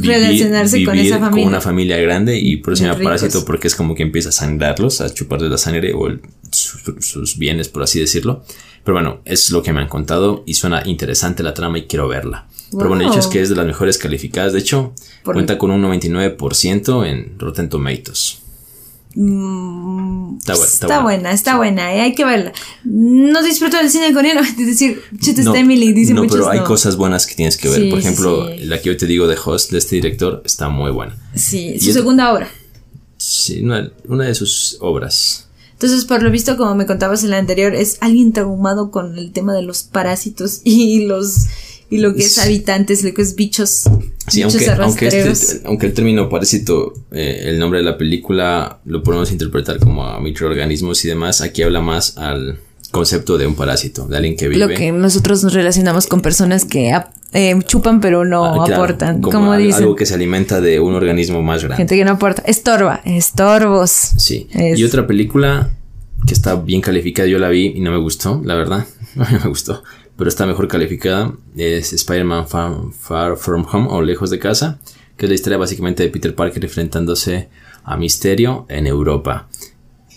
relacionarse 0.06 0.84
con 0.84 0.98
esa 0.98 1.18
familia. 1.18 1.44
Con 1.44 1.52
una 1.52 1.61
familia 1.61 1.96
grande 1.98 2.38
y 2.38 2.56
por 2.56 2.72
eso 2.72 2.82
se 2.82 2.88
llama 2.88 3.02
parásito 3.02 3.44
porque 3.44 3.68
es 3.68 3.74
como 3.74 3.94
que 3.94 4.02
empieza 4.02 4.30
a 4.30 4.32
sangrarlos, 4.32 5.00
a 5.00 5.12
chuparles 5.12 5.50
la 5.50 5.58
sangre 5.58 5.92
o 5.94 6.08
sus 6.50 7.38
bienes, 7.38 7.68
por 7.68 7.82
así 7.82 8.00
decirlo. 8.00 8.42
Pero 8.84 8.94
bueno, 8.94 9.20
es 9.24 9.50
lo 9.50 9.62
que 9.62 9.72
me 9.72 9.80
han 9.80 9.88
contado 9.88 10.42
y 10.46 10.54
suena 10.54 10.82
interesante 10.87 11.42
la 11.42 11.54
trama 11.54 11.78
y 11.78 11.82
quiero 11.82 12.08
verla. 12.08 12.46
Pero 12.70 12.88
bueno, 12.88 13.02
el 13.02 13.11
hecho 13.11 13.20
es 13.20 13.26
que 13.26 13.40
es 13.40 13.48
de 13.48 13.56
las 13.56 13.66
mejores 13.66 13.98
calificadas. 13.98 14.52
De 14.52 14.58
hecho, 14.61 14.94
cuenta 15.24 15.58
con 15.58 15.70
un 15.70 15.82
99% 15.82 17.06
en 17.06 17.38
Rotten 17.38 17.68
Tomatoes. 17.68 18.42
Mm, 19.14 20.38
está, 20.38 21.01
buena, 21.01 21.33
está, 21.33 21.57
buena, 21.57 21.94
eh, 21.94 22.03
hay 22.03 22.14
que 22.14 22.25
verla. 22.25 22.53
No 22.85 23.42
disfruto 23.42 23.77
del 23.77 23.90
cine 23.90 24.12
coreano, 24.12 24.40
es 24.42 24.57
decir, 24.57 25.01
Chute 25.18 25.42
no, 25.42 25.55
Emily 25.55 25.92
dice 25.92 26.14
No, 26.14 26.27
pero 26.27 26.49
hay 26.49 26.61
cosas 26.61 26.97
buenas 26.97 27.27
que 27.27 27.35
tienes 27.35 27.57
que 27.57 27.68
ver. 27.68 27.90
Por 27.90 27.99
ejemplo, 27.99 28.49
la 28.61 28.81
que 28.81 28.90
yo 28.90 28.97
te 28.97 29.07
digo 29.07 29.27
de 29.27 29.37
Host, 29.42 29.73
de 29.73 29.79
este 29.79 29.97
director, 29.97 30.42
está 30.44 30.68
muy 30.68 30.90
buena. 30.90 31.16
Sí, 31.35 31.79
su 31.81 31.92
segunda 31.92 32.33
obra. 32.33 32.49
Sí, 33.16 33.62
una, 33.62 33.90
una 34.07 34.27
de 34.27 34.35
sus 34.35 34.77
obras. 34.81 35.49
Entonces, 35.73 36.05
por 36.05 36.25
lo 36.25 36.31
visto, 36.33 36.57
como 36.57 36.75
me 36.75 36.87
contabas 36.87 37.23
en 37.23 37.31
la 37.31 37.38
anterior, 37.38 37.73
es 37.73 37.99
alguien 38.01 38.33
traumado 38.33 38.90
con 38.90 39.16
el 39.16 39.31
tema 39.31 39.55
de 39.55 39.62
los 39.62 39.85
parásitos 39.85 40.61
y 40.64 41.07
los 41.07 41.47
y 41.90 41.98
lo 41.98 42.14
que 42.14 42.22
es, 42.22 42.38
habitantes, 42.38 43.03
lo 43.03 43.14
que 43.14 43.22
es 43.22 43.35
bichos. 43.35 43.85
Sí, 44.27 44.42
aunque, 44.42 44.70
aunque, 44.70 45.07
este, 45.07 45.62
aunque, 45.64 45.87
el 45.87 45.94
término 45.94 46.29
parásito, 46.29 46.92
eh, 47.12 47.44
el 47.46 47.59
nombre 47.59 47.79
de 47.79 47.85
la 47.85 47.96
película 47.96 48.81
lo 48.85 49.03
podemos 49.03 49.33
interpretar 49.33 49.79
como 49.79 50.05
a 50.05 50.20
microorganismos 50.20 51.03
y 51.07 51.09
demás, 51.09 51.40
aquí 51.40 51.62
habla 51.62 51.81
más 51.81 52.18
al 52.18 52.59
concepto 52.90 53.38
de 53.38 53.46
un 53.46 53.55
parásito, 53.55 54.07
de 54.07 54.16
alguien 54.16 54.37
que 54.37 54.48
vive. 54.48 54.66
Lo 54.66 54.68
que 54.68 54.92
nosotros 54.92 55.42
nos 55.44 55.55
relacionamos 55.55 56.07
con 56.07 56.20
personas 56.20 56.66
que 56.66 56.94
eh, 57.33 57.59
chupan 57.66 58.01
pero 58.01 58.24
no 58.27 58.44
ah, 58.44 58.66
aportan, 58.66 59.22
como, 59.22 59.57
dicen. 59.57 59.83
Algo 59.83 59.96
que 59.96 60.05
se 60.05 60.12
alimenta 60.12 60.61
de 60.61 60.81
un 60.81 60.94
organismo 60.94 61.42
más 61.42 61.62
grande. 61.62 61.77
Gente 61.77 61.96
que 61.96 62.05
no 62.05 62.12
aporta. 62.12 62.42
Estorba, 62.42 63.01
estorbos. 63.07 63.90
Sí. 63.90 64.46
Y 64.53 64.85
otra 64.85 65.07
película 65.07 65.70
que 66.27 66.35
está 66.35 66.57
bien 66.57 66.83
calificada, 66.83 67.29
yo 67.29 67.38
la 67.38 67.48
vi 67.48 67.72
y 67.77 67.81
no 67.81 67.92
me 67.92 67.98
gustó, 67.98 68.42
la 68.44 68.55
verdad. 68.55 68.87
No 69.14 69.27
me 69.31 69.48
gustó 69.48 69.83
pero 70.18 70.28
está 70.28 70.46
mejor 70.46 70.66
calificada, 70.66 71.33
es 71.57 71.92
Spider-Man 71.92 72.48
Far, 72.48 73.37
From 73.37 73.64
Home 73.72 73.87
o 73.88 74.02
Lejos 74.02 74.31
de 74.31 74.40
Casa, 74.40 74.81
que 75.16 75.26
es 75.26 75.31
la 75.31 75.37
historia 75.37 75.59
básicamente 75.59 76.02
de 76.02 76.09
Peter 76.09 76.35
Parker 76.35 76.64
enfrentándose 76.64 77.48
a 77.85 77.96
Misterio 77.96 78.66
en 78.68 78.88
Europa. 78.88 79.48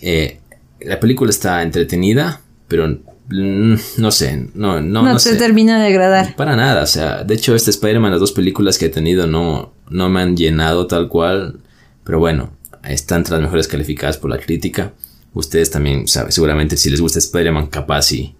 Eh, 0.00 0.40
la 0.80 0.98
película 0.98 1.30
está 1.30 1.62
entretenida, 1.62 2.40
pero 2.66 2.98
no 3.28 4.10
sé, 4.10 4.48
no, 4.54 4.80
no, 4.80 5.02
no, 5.02 5.18
se 5.20 5.36
termina 5.36 5.80
de 5.80 5.86
agradar. 5.86 6.34
Para 6.34 6.56
nada, 6.56 6.82
o 6.82 6.86
sea, 6.86 7.22
de 7.22 7.34
hecho 7.34 7.54
este 7.54 7.70
Spider-Man, 7.70 8.10
las 8.10 8.20
dos 8.20 8.32
películas 8.32 8.78
que 8.78 8.86
he 8.86 8.90
tenido 8.90 9.28
no, 9.28 9.72
no 9.88 10.08
me 10.08 10.20
han 10.20 10.36
llenado 10.36 10.88
tal 10.88 11.08
cual, 11.08 11.60
pero 12.02 12.18
bueno, 12.18 12.50
están 12.82 13.18
entre 13.18 13.34
las 13.34 13.42
mejores 13.42 13.68
calificadas 13.68 14.18
por 14.18 14.30
la 14.30 14.38
crítica. 14.38 14.94
Ustedes 15.32 15.70
también, 15.70 16.08
saben, 16.08 16.32
seguramente 16.32 16.76
si 16.76 16.90
les 16.90 17.00
gusta 17.00 17.20
Spider-Man, 17.20 17.68
capaz 17.68 18.10
y, 18.10 18.34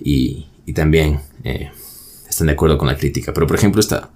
y, 0.00 0.46
y 0.66 0.72
también 0.72 1.20
eh, 1.44 1.70
están 2.28 2.48
de 2.48 2.52
acuerdo 2.52 2.76
con 2.76 2.88
la 2.88 2.96
crítica. 2.96 3.32
Pero 3.32 3.46
por 3.46 3.56
ejemplo, 3.56 3.80
esta, 3.80 4.10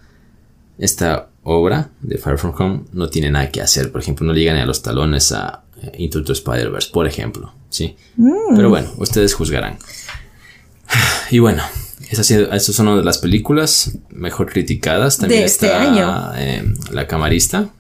esta 0.79 1.31
obra 1.45 1.91
de 2.03 2.19
Far 2.19 2.39
From 2.39 2.55
Home 2.59 2.81
no 2.93 3.09
tiene 3.09 3.31
nada 3.31 3.51
que 3.51 3.63
hacer. 3.63 3.91
Por 3.93 4.01
ejemplo, 4.03 4.27
no 4.27 4.35
llegan 4.35 4.57
a 4.57 4.67
los 4.67 4.83
talones 4.83 5.31
a 5.31 5.63
eh, 5.81 5.93
Into 5.99 6.23
the 6.25 6.33
Spider-Verse, 6.33 6.91
por 6.93 7.07
ejemplo. 7.07 7.55
¿sí? 7.71 7.97
Mm. 8.17 8.57
Pero 8.57 8.69
bueno, 8.69 8.93
ustedes 8.99 9.33
juzgarán. 9.33 9.79
Y 11.33 11.39
bueno, 11.39 11.63
esas, 12.11 12.27
son 12.75 12.89
una 12.89 12.97
de 12.97 13.05
las 13.05 13.19
películas 13.19 13.97
mejor 14.11 14.51
criticadas. 14.51 15.19
También 15.19 15.43
de 15.43 15.47
este 15.47 15.67
está 15.67 15.81
año. 15.81 16.33
Eh, 16.37 16.75
la 16.91 17.07
Camarista, 17.07 17.71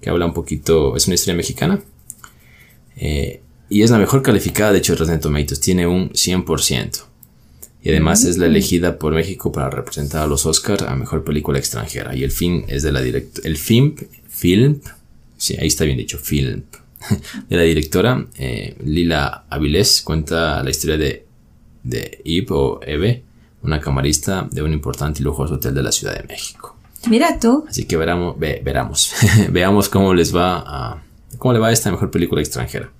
que 0.00 0.10
habla 0.10 0.26
un 0.26 0.34
poquito, 0.34 0.96
es 0.96 1.06
una 1.06 1.14
historia 1.14 1.36
mexicana. 1.36 1.78
y 2.96 3.82
es 3.82 3.90
la 3.92 3.98
mejor 3.98 4.22
calificada, 4.22 4.72
de 4.72 4.78
hecho, 4.78 4.94
de 4.94 4.98
Rotten 4.98 5.20
Tomatoes. 5.20 5.60
Tiene 5.60 5.86
un 5.86 6.10
100%. 6.10 7.09
Y 7.82 7.90
además 7.90 8.24
es 8.24 8.36
la 8.36 8.46
mm. 8.46 8.50
elegida 8.50 8.98
por 8.98 9.14
México 9.14 9.52
para 9.52 9.70
representar 9.70 10.22
a 10.22 10.26
los 10.26 10.44
Oscars 10.46 10.82
a 10.82 10.94
Mejor 10.96 11.24
Película 11.24 11.58
Extranjera. 11.58 12.14
Y 12.14 12.24
el 12.24 12.30
film 12.30 12.64
es 12.68 12.82
de 12.82 12.92
la 12.92 13.00
directora... 13.00 13.48
El 13.48 13.56
film... 13.56 13.94
Film... 14.28 14.80
Sí, 15.36 15.56
ahí 15.58 15.68
está 15.68 15.84
bien 15.84 15.96
dicho. 15.96 16.18
Film. 16.18 16.64
De 17.48 17.56
la 17.56 17.62
directora 17.62 18.26
eh, 18.36 18.76
Lila 18.84 19.44
Avilés 19.48 20.02
cuenta 20.02 20.62
la 20.62 20.68
historia 20.68 20.98
de, 20.98 21.24
de 21.82 22.20
Eve 22.24 22.46
o 22.50 22.80
Eve, 22.82 23.22
una 23.62 23.80
camarista 23.80 24.46
de 24.50 24.62
un 24.62 24.72
importante 24.72 25.20
y 25.20 25.24
lujoso 25.24 25.54
hotel 25.54 25.74
de 25.74 25.82
la 25.82 25.92
Ciudad 25.92 26.14
de 26.14 26.26
México. 26.28 26.76
Mira 27.08 27.38
tú. 27.38 27.64
Así 27.68 27.86
que 27.86 27.96
veramos, 27.96 28.38
veramos, 28.38 29.12
veamos 29.50 29.88
cómo 29.88 30.12
les 30.12 30.34
va 30.34 30.62
a, 30.66 31.02
cómo 31.38 31.54
le 31.54 31.58
va 31.58 31.68
a 31.68 31.72
esta 31.72 31.90
mejor 31.90 32.10
película 32.10 32.42
extranjera. 32.42 32.90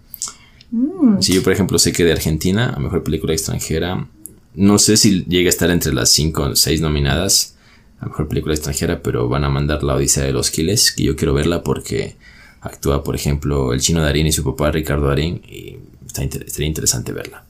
Mm. 0.70 1.20
Si 1.20 1.34
yo, 1.34 1.42
por 1.42 1.52
ejemplo, 1.52 1.78
sé 1.78 1.92
que 1.92 2.04
de 2.04 2.12
Argentina, 2.12 2.72
a 2.74 2.78
mejor 2.78 3.02
película 3.02 3.32
extranjera, 3.32 4.06
no 4.54 4.78
sé 4.78 4.96
si 4.96 5.24
llega 5.24 5.48
a 5.48 5.50
estar 5.50 5.70
entre 5.70 5.92
las 5.92 6.10
5 6.10 6.42
o 6.42 6.56
6 6.56 6.80
nominadas 6.80 7.56
a 8.00 8.06
mejor 8.06 8.28
película 8.28 8.54
extranjera, 8.54 9.02
pero 9.02 9.28
van 9.28 9.44
a 9.44 9.50
mandar 9.50 9.82
La 9.82 9.94
Odisea 9.94 10.24
de 10.24 10.32
los 10.32 10.50
Giles, 10.50 10.92
que 10.92 11.04
yo 11.04 11.16
quiero 11.16 11.34
verla 11.34 11.62
porque 11.62 12.16
actúa, 12.62 13.04
por 13.04 13.14
ejemplo, 13.14 13.74
el 13.74 13.80
chino 13.80 14.00
Darín 14.00 14.26
y 14.26 14.32
su 14.32 14.42
papá 14.42 14.70
Ricardo 14.70 15.08
Darín, 15.08 15.42
y 15.46 15.76
está 16.06 16.22
sería 16.46 16.66
interesante 16.66 17.12
verla. 17.12 17.44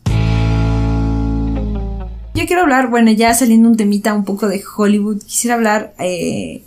Yo 2.35 2.47
quiero 2.47 2.63
hablar, 2.63 2.91
bueno, 2.91 3.13
ya 3.13 3.33
saliendo 3.35 3.69
un 3.69 3.77
temita 3.77 4.13
un 4.13 4.25
poco 4.25 4.49
de 4.49 4.63
Hollywood, 4.77 5.23
quisiera 5.23 5.55
hablar 5.55 5.95
eh, 6.01 6.63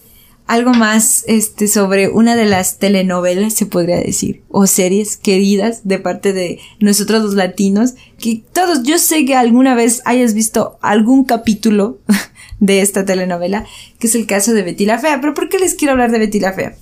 algo 0.47 0.73
más 0.73 1.23
este, 1.27 1.67
sobre 1.67 2.09
una 2.09 2.35
de 2.35 2.45
las 2.45 2.77
telenovelas, 2.77 3.53
se 3.53 3.65
podría 3.65 3.97
decir, 3.97 4.43
o 4.49 4.67
series 4.67 5.17
queridas 5.17 5.87
de 5.87 5.99
parte 5.99 6.33
de 6.33 6.59
nosotros 6.79 7.23
los 7.23 7.35
latinos, 7.35 7.95
que 8.19 8.43
todos, 8.51 8.83
yo 8.83 8.97
sé 8.97 9.25
que 9.25 9.35
alguna 9.35 9.75
vez 9.75 10.01
hayas 10.05 10.33
visto 10.33 10.77
algún 10.81 11.23
capítulo 11.23 11.99
de 12.59 12.81
esta 12.81 13.05
telenovela, 13.05 13.65
que 13.99 14.07
es 14.07 14.15
el 14.15 14.25
caso 14.25 14.53
de 14.53 14.63
Betty 14.63 14.85
la 14.85 14.99
Fea. 14.99 15.21
Pero 15.21 15.33
¿por 15.33 15.49
qué 15.49 15.59
les 15.59 15.75
quiero 15.75 15.93
hablar 15.93 16.11
de 16.11 16.19
Betty 16.19 16.39
la 16.39 16.53
Fea? 16.53 16.75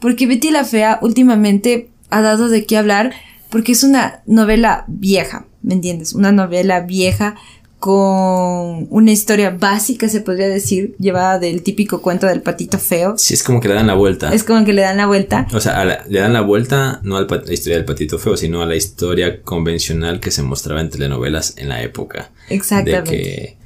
Porque 0.00 0.26
Betty 0.26 0.50
la 0.50 0.64
Fea 0.64 0.98
últimamente 1.02 1.90
ha 2.10 2.22
dado 2.22 2.48
de 2.48 2.64
qué 2.64 2.76
hablar 2.76 3.12
porque 3.50 3.72
es 3.72 3.82
una 3.82 4.22
novela 4.26 4.84
vieja, 4.88 5.46
¿me 5.62 5.74
entiendes? 5.74 6.12
Una 6.12 6.32
novela 6.32 6.80
vieja 6.80 7.36
con 7.78 8.88
una 8.90 9.12
historia 9.12 9.50
básica, 9.50 10.08
se 10.08 10.20
podría 10.20 10.48
decir, 10.48 10.96
llevada 10.98 11.38
del 11.38 11.62
típico 11.62 12.02
cuento 12.02 12.26
del 12.26 12.42
patito 12.42 12.78
feo. 12.78 13.16
Sí, 13.16 13.34
es 13.34 13.44
como 13.44 13.60
que 13.60 13.68
le 13.68 13.74
dan 13.74 13.86
la 13.86 13.94
vuelta. 13.94 14.32
Es 14.34 14.42
como 14.42 14.64
que 14.64 14.72
le 14.72 14.82
dan 14.82 14.96
la 14.96 15.06
vuelta. 15.06 15.46
O 15.52 15.60
sea, 15.60 15.84
le 15.84 16.18
dan 16.18 16.32
la 16.32 16.40
vuelta 16.40 17.00
no 17.04 17.16
a 17.16 17.22
la 17.22 17.52
historia 17.52 17.76
del 17.76 17.84
patito 17.84 18.18
feo, 18.18 18.36
sino 18.36 18.62
a 18.62 18.66
la 18.66 18.74
historia 18.74 19.42
convencional 19.42 20.18
que 20.18 20.32
se 20.32 20.42
mostraba 20.42 20.80
en 20.80 20.90
telenovelas 20.90 21.54
en 21.56 21.68
la 21.68 21.82
época. 21.82 22.30
Exactamente. 22.48 23.10
De 23.10 23.16
que 23.16 23.56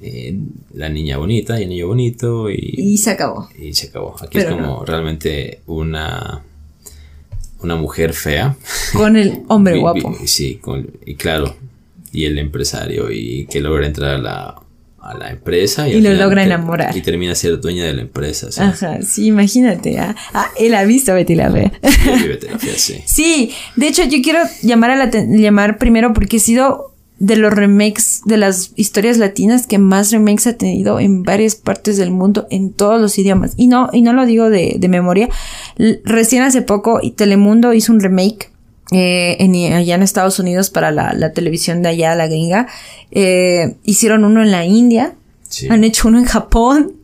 eh, 0.00 0.38
la 0.72 0.88
niña 0.88 1.18
bonita 1.18 1.60
y 1.60 1.64
el 1.64 1.68
niño 1.68 1.88
bonito 1.88 2.50
y... 2.50 2.74
Y 2.76 2.96
se 2.96 3.10
acabó. 3.10 3.50
Y 3.58 3.74
se 3.74 3.88
acabó. 3.88 4.16
Aquí 4.20 4.38
es 4.38 4.46
como 4.46 4.84
realmente 4.84 5.60
una... 5.66 6.42
Una 7.60 7.74
mujer 7.74 8.14
fea. 8.14 8.56
Con 8.92 9.16
el 9.16 9.42
hombre 9.48 9.78
guapo. 9.80 10.16
sí, 10.24 10.60
y 11.04 11.16
claro, 11.16 11.56
y 12.12 12.24
el 12.24 12.38
empresario 12.38 13.10
y 13.10 13.46
que 13.46 13.60
logra 13.60 13.86
entrar 13.86 14.14
a 14.14 14.18
la 14.18 14.62
a 15.00 15.14
la 15.16 15.30
empresa 15.30 15.88
y, 15.88 16.00
lo 16.00 16.12
logra 16.12 16.44
enamorar. 16.44 16.96
Y 16.96 17.00
termina 17.00 17.34
siendo 17.34 17.58
dueña 17.58 17.84
de 17.84 17.94
la 17.94 18.02
empresa. 18.02 18.48
Ajá, 18.58 19.00
sí, 19.02 19.26
imagínate. 19.26 19.98
¿ah? 19.98 20.14
ah, 20.34 20.48
él 20.58 20.74
ha 20.74 20.84
visto 20.84 21.14
Betty 21.14 21.34
la 21.34 21.50
Fea. 21.50 21.72
Sí, 21.82 22.28
Betty 22.28 22.46
la 22.48 22.58
Fea, 22.58 22.74
sí. 22.76 23.02
sí, 23.04 23.52
de 23.76 23.88
hecho 23.88 24.04
yo 24.04 24.18
quiero 24.22 24.40
llamar, 24.62 24.90
a 24.90 24.96
la 24.96 25.10
llamar 25.10 25.78
primero 25.78 26.12
porque 26.12 26.38
he 26.38 26.40
sido 26.40 26.94
de 27.18 27.36
los 27.36 27.52
remakes 27.52 28.22
de 28.26 28.36
las 28.36 28.72
historias 28.76 29.18
latinas 29.18 29.66
que 29.66 29.78
más 29.78 30.12
remakes 30.12 30.46
ha 30.46 30.56
tenido 30.56 31.00
en 31.00 31.24
varias 31.24 31.56
partes 31.56 31.96
del 31.96 32.12
mundo 32.12 32.46
en 32.50 32.72
todos 32.72 33.00
los 33.00 33.18
idiomas 33.18 33.54
y 33.56 33.66
no 33.66 33.90
y 33.92 34.02
no 34.02 34.12
lo 34.12 34.24
digo 34.24 34.50
de, 34.50 34.76
de 34.78 34.88
memoria 34.88 35.28
recién 36.04 36.44
hace 36.44 36.62
poco 36.62 37.00
Telemundo 37.16 37.74
hizo 37.74 37.92
un 37.92 37.98
remake 37.98 38.52
eh, 38.90 39.36
en, 39.40 39.72
allá 39.72 39.94
en 39.94 40.02
Estados 40.02 40.38
Unidos 40.38 40.70
para 40.70 40.90
la, 40.90 41.12
la 41.12 41.32
televisión 41.32 41.82
de 41.82 41.90
allá, 41.90 42.14
la 42.14 42.26
gringa. 42.26 42.68
Eh, 43.10 43.76
hicieron 43.84 44.24
uno 44.24 44.42
en 44.42 44.50
la 44.50 44.64
India, 44.64 45.14
han 45.70 45.84
hecho 45.84 46.08
uno 46.08 46.18
en 46.18 46.24
Japón, 46.24 46.94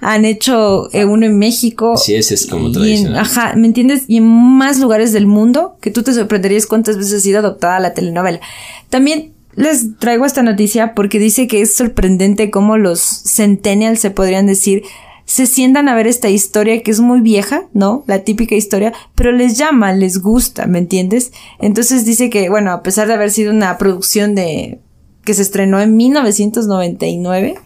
han 0.00 0.24
hecho 0.24 0.88
eh, 0.92 1.04
uno 1.04 1.26
en 1.26 1.38
México. 1.38 1.96
Sí, 1.96 2.14
ese 2.14 2.34
es 2.34 2.46
como 2.46 2.70
tradicional. 2.72 3.20
ajá, 3.20 3.54
¿me 3.56 3.66
entiendes? 3.66 4.04
Y 4.08 4.18
en 4.18 4.26
más 4.26 4.78
lugares 4.78 5.12
del 5.12 5.26
mundo 5.26 5.76
que 5.80 5.90
tú 5.90 6.02
te 6.02 6.12
sorprenderías 6.12 6.66
cuántas 6.66 6.96
veces 6.96 7.14
ha 7.14 7.20
sido 7.20 7.40
adoptada 7.40 7.80
la 7.80 7.94
telenovela. 7.94 8.40
También 8.88 9.32
les 9.54 9.98
traigo 9.98 10.24
esta 10.24 10.42
noticia 10.42 10.94
porque 10.94 11.18
dice 11.18 11.48
que 11.48 11.60
es 11.60 11.74
sorprendente 11.74 12.50
cómo 12.50 12.78
los 12.78 13.00
centennials 13.00 14.00
se 14.00 14.10
podrían 14.10 14.46
decir 14.46 14.82
se 15.28 15.44
sientan 15.44 15.90
a 15.90 15.94
ver 15.94 16.06
esta 16.06 16.30
historia 16.30 16.82
que 16.82 16.90
es 16.90 17.00
muy 17.00 17.20
vieja, 17.20 17.68
¿no? 17.74 18.02
La 18.06 18.20
típica 18.20 18.54
historia, 18.54 18.94
pero 19.14 19.30
les 19.30 19.58
llama, 19.58 19.92
les 19.92 20.22
gusta, 20.22 20.66
¿me 20.66 20.78
entiendes? 20.78 21.32
Entonces 21.58 22.06
dice 22.06 22.30
que, 22.30 22.48
bueno, 22.48 22.72
a 22.72 22.82
pesar 22.82 23.08
de 23.08 23.12
haber 23.12 23.30
sido 23.30 23.52
una 23.52 23.76
producción 23.76 24.34
de 24.34 24.78
que 25.24 25.34
se 25.34 25.42
estrenó 25.42 25.82
en 25.82 25.98
1999, 25.98 27.56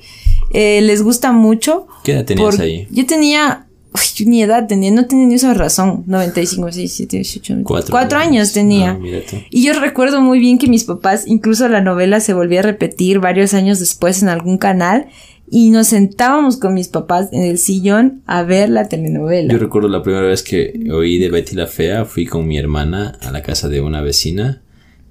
eh, 0.52 0.80
les 0.82 1.02
gusta 1.02 1.30
mucho. 1.30 1.86
¿Qué 2.02 2.14
edad 2.14 2.24
tenías 2.24 2.58
ahí? 2.58 2.88
Yo 2.90 3.06
tenía 3.06 3.68
Uy, 3.94 4.26
ni 4.26 4.42
edad 4.42 4.66
tenía, 4.66 4.90
no 4.90 5.06
tenía 5.06 5.26
ni 5.26 5.34
esa 5.34 5.54
razón. 5.54 6.02
95, 6.06 6.72
6, 6.72 6.92
7, 6.92 7.20
8, 7.20 7.40
9. 7.48 7.64
Cuatro, 7.64 7.90
Cuatro 7.92 8.18
años, 8.18 8.52
tenía. 8.52 8.98
Ah, 9.00 9.36
y 9.50 9.62
yo 9.62 9.78
recuerdo 9.78 10.20
muy 10.20 10.40
bien 10.40 10.58
que 10.58 10.66
mis 10.66 10.84
papás, 10.84 11.24
incluso 11.26 11.68
la 11.68 11.80
novela 11.80 12.18
se 12.20 12.32
volvió 12.32 12.60
a 12.60 12.62
repetir 12.62 13.20
varios 13.20 13.54
años 13.54 13.78
después 13.78 14.22
en 14.22 14.30
algún 14.30 14.56
canal 14.58 15.06
y 15.54 15.68
nos 15.68 15.88
sentábamos 15.88 16.56
con 16.56 16.72
mis 16.72 16.88
papás 16.88 17.28
en 17.30 17.42
el 17.42 17.58
sillón 17.58 18.22
a 18.24 18.42
ver 18.42 18.70
la 18.70 18.88
telenovela. 18.88 19.52
Yo 19.52 19.58
recuerdo 19.58 19.90
la 19.90 20.02
primera 20.02 20.26
vez 20.26 20.42
que 20.42 20.72
oí 20.90 21.18
de 21.18 21.28
Betty 21.28 21.54
la 21.54 21.66
Fea, 21.66 22.06
fui 22.06 22.24
con 22.24 22.48
mi 22.48 22.56
hermana 22.56 23.18
a 23.20 23.30
la 23.30 23.42
casa 23.42 23.68
de 23.68 23.82
una 23.82 24.00
vecina 24.00 24.62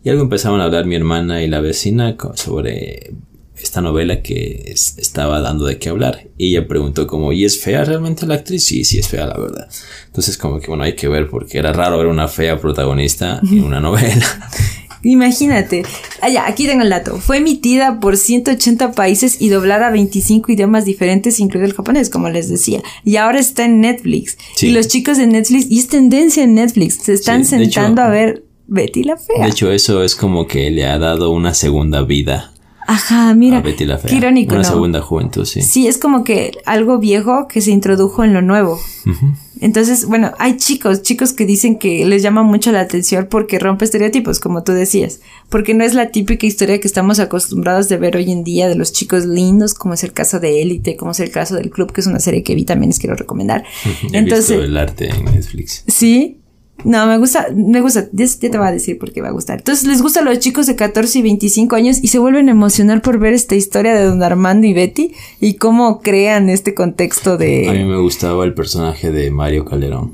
y 0.03 0.09
algo 0.09 0.23
empezaban 0.23 0.59
a 0.59 0.63
hablar 0.63 0.87
mi 0.87 0.95
hermana 0.95 1.43
y 1.43 1.47
la 1.47 1.61
vecina 1.61 2.17
sobre 2.33 3.13
esta 3.55 3.81
novela 3.81 4.23
que 4.23 4.63
estaba 4.73 5.41
dando 5.41 5.65
de 5.65 5.77
qué 5.77 5.89
hablar. 5.89 6.29
Y 6.39 6.55
ella 6.55 6.67
preguntó 6.67 7.05
como, 7.05 7.33
¿y 7.33 7.45
es 7.45 7.61
fea 7.61 7.85
realmente 7.85 8.25
la 8.25 8.33
actriz? 8.33 8.65
Sí, 8.65 8.83
sí 8.83 8.97
es 8.97 9.07
fea 9.07 9.27
la 9.27 9.37
verdad. 9.37 9.69
Entonces 10.07 10.39
como 10.39 10.59
que 10.59 10.69
bueno, 10.69 10.83
hay 10.83 10.95
que 10.95 11.07
ver 11.07 11.29
porque 11.29 11.59
era 11.59 11.71
raro 11.71 11.99
ver 11.99 12.07
una 12.07 12.27
fea 12.27 12.59
protagonista 12.59 13.39
en 13.43 13.63
una 13.63 13.79
novela. 13.79 14.25
Imagínate. 15.03 15.83
Allá, 16.21 16.45
aquí 16.47 16.67
tengo 16.67 16.83
el 16.83 16.89
dato. 16.89 17.17
Fue 17.17 17.37
emitida 17.37 17.99
por 17.99 18.17
180 18.17 18.91
países 18.91 19.41
y 19.41 19.49
doblada 19.49 19.87
a 19.87 19.91
25 19.91 20.51
idiomas 20.51 20.85
diferentes, 20.85 21.39
incluido 21.39 21.67
el 21.67 21.73
japonés, 21.73 22.09
como 22.09 22.29
les 22.29 22.49
decía. 22.49 22.81
Y 23.03 23.15
ahora 23.15 23.39
está 23.39 23.65
en 23.65 23.81
Netflix. 23.81 24.37
Y 24.61 24.71
los 24.71 24.87
chicos 24.87 25.17
de 25.17 25.27
Netflix, 25.27 25.67
y 25.69 25.79
es 25.79 25.87
tendencia 25.87 26.43
en 26.43 26.55
Netflix, 26.55 26.99
se 27.03 27.13
están 27.13 27.45
sentando 27.45 28.01
a 28.01 28.09
ver 28.09 28.43
Betty 28.67 29.03
la 29.03 29.17
Fea. 29.17 29.45
De 29.45 29.49
hecho, 29.49 29.71
eso 29.71 30.03
es 30.03 30.15
como 30.15 30.47
que 30.47 30.69
le 30.71 30.85
ha 30.85 30.97
dado 30.97 31.31
una 31.31 31.53
segunda 31.53 32.03
vida. 32.03 32.53
Ajá, 32.87 33.33
mira. 33.33 33.61
Betty 33.61 33.85
la 33.85 33.97
Fea. 33.97 34.09
Qué 34.09 34.17
irónico. 34.17 34.55
Una 34.55 34.63
segunda 34.63 35.01
juventud, 35.01 35.45
sí. 35.45 35.61
Sí, 35.61 35.87
es 35.87 35.97
como 35.97 36.23
que 36.23 36.51
algo 36.65 36.97
viejo 36.99 37.47
que 37.47 37.61
se 37.61 37.71
introdujo 37.71 38.23
en 38.23 38.33
lo 38.33 38.41
nuevo. 38.41 38.79
Entonces, 39.61 40.05
bueno, 40.05 40.33
hay 40.39 40.57
chicos, 40.57 41.03
chicos 41.03 41.33
que 41.33 41.45
dicen 41.45 41.77
que 41.77 42.03
les 42.05 42.23
llama 42.23 42.41
mucho 42.41 42.71
la 42.71 42.81
atención 42.81 43.27
porque 43.29 43.59
rompe 43.59 43.85
estereotipos, 43.85 44.39
como 44.39 44.63
tú 44.63 44.71
decías, 44.73 45.21
porque 45.49 45.75
no 45.75 45.83
es 45.83 45.93
la 45.93 46.09
típica 46.09 46.47
historia 46.47 46.79
que 46.79 46.87
estamos 46.87 47.19
acostumbrados 47.19 47.87
de 47.87 47.97
ver 47.97 48.17
hoy 48.17 48.31
en 48.31 48.43
día 48.43 48.67
de 48.67 48.75
los 48.75 48.91
chicos 48.91 49.25
lindos, 49.25 49.75
como 49.75 49.93
es 49.93 50.03
el 50.03 50.13
caso 50.13 50.39
de 50.39 50.63
Élite, 50.63 50.97
como 50.97 51.11
es 51.11 51.19
el 51.19 51.29
caso 51.29 51.55
del 51.55 51.69
Club, 51.69 51.93
que 51.93 52.01
es 52.01 52.07
una 52.07 52.19
serie 52.19 52.41
que 52.41 52.55
vi 52.55 52.65
también 52.65 52.89
les 52.89 52.99
quiero 52.99 53.15
recomendar. 53.15 53.63
Entonces, 54.11 54.59
el 54.59 54.75
arte 54.75 55.09
en 55.09 55.25
Netflix. 55.25 55.83
Sí, 55.87 56.40
no, 56.83 57.05
me 57.07 57.17
gusta, 57.17 57.47
me 57.55 57.81
gusta, 57.81 58.07
ya, 58.11 58.25
te 58.39 58.57
va 58.57 58.67
a 58.67 58.71
decir 58.71 58.97
por 58.97 59.11
qué 59.11 59.21
va 59.21 59.29
a 59.29 59.31
gustar. 59.31 59.59
Entonces 59.59 59.87
les 59.87 60.01
gusta 60.01 60.21
a 60.21 60.23
los 60.23 60.39
chicos 60.39 60.67
de 60.67 60.75
14 60.75 61.19
y 61.19 61.21
25 61.21 61.75
años 61.75 61.99
y 62.01 62.07
se 62.07 62.19
vuelven 62.19 62.49
a 62.49 62.51
emocionar 62.51 63.01
por 63.01 63.19
ver 63.19 63.33
esta 63.33 63.55
historia 63.55 63.93
de 63.93 64.05
don 64.05 64.21
Armando 64.23 64.67
y 64.67 64.73
Betty 64.73 65.13
y 65.39 65.55
cómo 65.55 66.01
crean 66.01 66.49
este 66.49 66.73
contexto 66.73 67.37
de... 67.37 67.69
A 67.69 67.73
mí 67.73 67.83
me 67.85 67.97
gustaba 67.97 68.45
el 68.45 68.53
personaje 68.53 69.11
de 69.11 69.31
Mario 69.31 69.65
Calderón. 69.65 70.13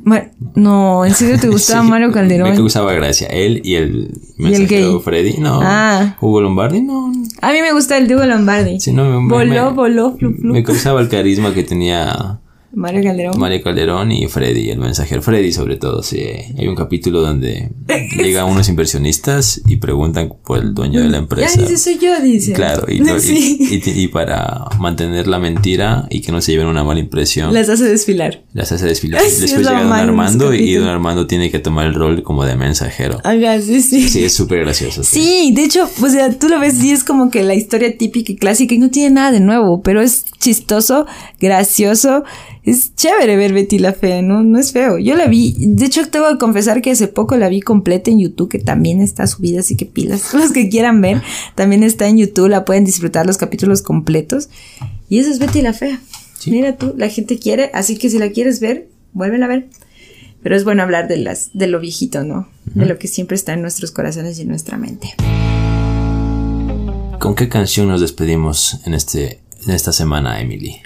no, 0.55 1.05
¿en 1.05 1.13
serio 1.13 1.39
te 1.39 1.47
gustaba 1.49 1.83
Mario 1.83 2.11
Calderón? 2.11 2.49
Me 2.49 2.55
causaba 2.55 2.93
gracia, 2.93 3.27
él 3.27 3.61
y 3.63 3.75
el 3.75 4.11
¿Y 4.37 4.53
el? 4.53 4.99
Freddy, 5.01 5.37
no. 5.39 5.59
Ah. 5.63 6.15
Hugo 6.21 6.41
Lombardi, 6.41 6.81
no. 6.81 7.11
A 7.41 7.51
mí 7.51 7.61
me 7.61 7.73
gusta 7.73 7.97
el 7.97 8.07
de 8.07 8.15
Hugo 8.15 8.25
Lombardi. 8.25 8.79
Sí, 8.79 8.91
no, 8.91 9.21
me, 9.21 9.27
voló, 9.27 9.73
voló, 9.73 10.15
flu, 10.15 10.33
flu. 10.33 10.53
Me 10.53 10.63
causaba 10.63 11.01
el 11.01 11.09
carisma 11.09 11.53
que 11.53 11.63
tenía 11.63 12.39
Mario 12.77 13.01
Calderón. 13.01 13.39
Mario 13.39 13.63
Calderón 13.63 14.11
y 14.11 14.27
Freddy, 14.27 14.69
el 14.69 14.77
mensajero. 14.77 15.23
Freddy, 15.23 15.51
sobre 15.51 15.77
todo, 15.77 16.03
sí. 16.03 16.19
Hay 16.55 16.67
un 16.67 16.75
capítulo 16.75 17.21
donde 17.21 17.71
llegan 18.15 18.45
unos 18.45 18.69
inversionistas 18.69 19.59
y 19.65 19.77
preguntan 19.77 20.31
por 20.45 20.59
el 20.59 20.75
dueño 20.75 21.01
de 21.01 21.09
la 21.09 21.17
empresa. 21.17 21.55
Ya 21.55 21.63
dice, 21.63 21.77
soy 21.77 21.97
yo, 21.97 22.21
dice. 22.21 22.53
Claro, 22.53 22.85
y, 22.87 23.01
y, 23.03 24.07
para 24.09 24.65
mantener 24.77 25.25
la 25.25 25.39
mentira 25.39 26.05
y 26.11 26.21
que 26.21 26.31
no 26.31 26.39
se 26.39 26.51
lleven 26.51 26.67
una 26.67 26.83
mala 26.83 26.99
impresión. 26.99 27.51
Las 27.51 27.67
hace 27.67 27.85
desfilar. 27.85 28.43
Las 28.53 28.71
hace 28.71 28.85
desfilar. 28.85 29.23
Después 29.23 29.57
llega 29.57 29.71
Don 29.71 29.91
Armando 29.91 30.53
y 30.53 30.75
Don 30.75 30.87
Armando 30.87 31.25
tiene 31.25 31.49
que 31.49 31.57
tomar 31.57 31.87
el 31.87 31.95
rol 31.95 32.21
como 32.21 32.45
de 32.45 32.55
mensajero. 32.57 33.19
sí, 33.59 33.81
sí. 33.81 34.07
Sí, 34.07 34.23
es 34.23 34.33
súper 34.33 34.59
gracioso. 34.59 35.03
Sí. 35.03 35.51
de 35.55 35.63
hecho, 35.63 35.89
o 35.99 36.09
sea, 36.09 36.29
tú 36.37 36.47
lo 36.47 36.59
ves 36.59 36.83
y 36.83 36.91
es 36.91 37.03
como 37.03 37.31
que 37.31 37.41
la 37.41 37.55
historia 37.55 37.97
típica 37.97 38.33
y 38.33 38.35
clásica 38.35 38.75
y 38.75 38.77
no 38.77 38.91
tiene 38.91 39.15
nada 39.15 39.31
de 39.31 39.39
nuevo, 39.39 39.81
pero 39.81 39.99
es 39.99 40.25
chistoso, 40.39 41.07
gracioso 41.39 42.23
es 42.67 42.93
chévere 42.95 43.37
ver 43.37 43.53
Betty 43.53 43.79
la 43.79 43.93
Fea, 43.93 44.21
¿no? 44.21 44.43
No 44.43 44.59
es 44.59 44.73
feo. 44.73 44.97
Yo 44.99 45.15
la 45.15 45.27
vi, 45.27 45.55
de 45.57 45.85
hecho 45.85 46.05
tengo 46.09 46.27
que 46.29 46.37
confesar 46.37 46.81
que 46.81 46.91
hace 46.91 47.07
poco 47.07 47.37
la 47.37 47.47
vi 47.47 47.61
completa 47.61 48.11
en 48.11 48.19
YouTube, 48.19 48.49
que 48.49 48.59
también 48.59 49.01
está 49.01 49.25
subida, 49.25 49.61
así 49.61 49.77
que 49.77 49.85
pilas. 49.85 50.33
Los 50.33 50.51
que 50.51 50.67
quieran 50.67 50.99
ver, 50.99 51.21
también 51.55 51.83
está 51.83 52.09
en 52.09 52.17
YouTube, 52.17 52.49
la 52.49 52.65
pueden 52.65 52.83
disfrutar 52.83 53.25
los 53.25 53.37
capítulos 53.37 53.81
completos. 53.81 54.49
Y 55.07 55.19
esa 55.19 55.31
es 55.31 55.39
Betty 55.39 55.61
la 55.61 55.71
Fea. 55.71 56.01
Mira 56.45 56.75
tú, 56.75 56.93
la 56.97 57.07
gente 57.07 57.39
quiere, 57.39 57.71
así 57.73 57.97
que 57.97 58.09
si 58.09 58.19
la 58.19 58.31
quieres 58.31 58.59
ver, 58.59 58.89
vuélvela 59.13 59.45
a 59.45 59.49
ver. 59.49 59.69
Pero 60.43 60.57
es 60.57 60.65
bueno 60.65 60.83
hablar 60.83 61.07
de 61.07 61.15
las, 61.15 61.51
de 61.53 61.67
lo 61.67 61.79
viejito, 61.79 62.25
¿no? 62.25 62.49
De 62.65 62.85
lo 62.85 62.99
que 62.99 63.07
siempre 63.07 63.35
está 63.35 63.53
en 63.53 63.61
nuestros 63.61 63.91
corazones 63.91 64.39
y 64.39 64.41
en 64.41 64.49
nuestra 64.49 64.77
mente. 64.77 65.15
¿Con 67.19 67.33
qué 67.33 67.47
canción 67.47 67.87
nos 67.87 68.01
despedimos 68.01 68.81
en 68.85 68.93
este, 68.93 69.39
en 69.65 69.71
esta 69.71 69.93
semana, 69.93 70.41
Emily? 70.41 70.81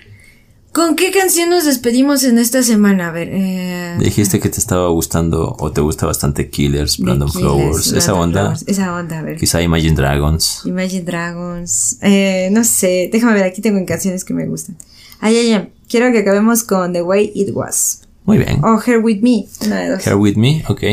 ¿Con 0.71 0.95
qué 0.95 1.11
canción 1.11 1.49
nos 1.49 1.65
despedimos 1.65 2.23
en 2.23 2.39
esta 2.39 2.63
semana? 2.63 3.09
A 3.09 3.11
ver. 3.11 3.27
Eh... 3.29 3.97
Dijiste 3.99 4.39
que 4.39 4.47
te 4.47 4.59
estaba 4.59 4.87
gustando 4.87 5.53
o 5.59 5.71
te 5.73 5.81
gusta 5.81 6.05
bastante 6.05 6.49
Killers, 6.49 6.97
Brandon 6.97 7.29
Flowers, 7.29 7.91
esa 7.91 8.13
onda. 8.13 8.55
esa 8.67 8.95
onda, 8.95 9.19
a 9.19 9.21
ver. 9.21 9.37
Quizá 9.37 9.61
Imagine 9.61 9.95
Dragons. 9.95 10.61
Imagine 10.63 11.01
Dragons. 11.01 11.97
Eh, 12.01 12.47
no 12.53 12.63
sé, 12.63 13.09
déjame 13.11 13.33
ver, 13.33 13.43
aquí 13.43 13.61
tengo 13.61 13.85
canciones 13.85 14.23
que 14.23 14.33
me 14.33 14.47
gustan. 14.47 14.77
Ay, 15.19 15.35
ay, 15.35 15.53
ay. 15.53 15.69
Quiero 15.89 16.09
que 16.13 16.19
acabemos 16.19 16.63
con 16.63 16.93
The 16.93 17.01
Way 17.01 17.33
It 17.35 17.49
Was. 17.53 18.03
Muy 18.23 18.37
bien. 18.37 18.63
O 18.63 18.81
Here 18.81 18.99
With 18.99 19.19
Me, 19.21 19.47
una 19.65 19.79
de 19.81 19.89
dos. 19.89 20.07
Here 20.07 20.15
With 20.15 20.35
Me, 20.37 20.63
ok. 20.69 20.83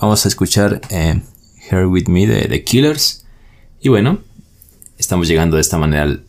Vamos 0.00 0.24
a 0.24 0.28
escuchar 0.28 0.80
eh, 0.90 1.20
Here 1.68 1.86
With 1.86 2.06
Me 2.06 2.28
de 2.28 2.46
The 2.46 2.62
Killers. 2.62 3.24
Y 3.80 3.88
bueno, 3.88 4.20
estamos 4.96 5.26
llegando 5.26 5.56
de 5.56 5.62
esta 5.62 5.76
manera 5.76 6.04
al 6.04 6.24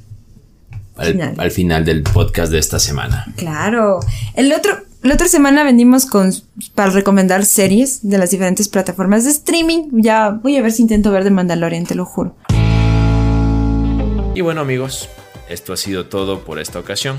al 0.98 1.52
final. 1.52 1.86
del 1.86 2.04
podcast 2.04 2.52
de 2.52 2.60
esta 2.60 2.80
semana. 2.80 3.26
Claro. 3.36 4.00
El 4.34 4.52
otro, 4.54 4.78
la 5.02 5.14
otra 5.14 5.28
semana 5.28 5.64
venimos 5.64 6.06
con 6.06 6.32
para 6.74 6.92
recomendar 6.92 7.46
series 7.46 8.08
de 8.08 8.18
las 8.18 8.32
diferentes 8.32 8.68
plataformas 8.70 9.24
de 9.26 9.32
streaming. 9.32 9.90
Ya 9.92 10.30
voy 10.30 10.58
a 10.58 10.62
ver 10.62 10.72
si 10.72 10.82
intento 10.82 11.12
ver 11.12 11.24
de 11.24 11.32
Mandalorian, 11.32 11.86
te 11.86 11.96
lo 11.96 12.06
juro. 12.06 12.36
Y 14.34 14.42
bueno 14.42 14.62
amigos, 14.62 15.10
esto 15.50 15.74
ha 15.74 15.78
sido 15.78 16.08
todo 16.08 16.44
por 16.44 16.60
esta 16.60 16.80
ocasión. 16.80 17.18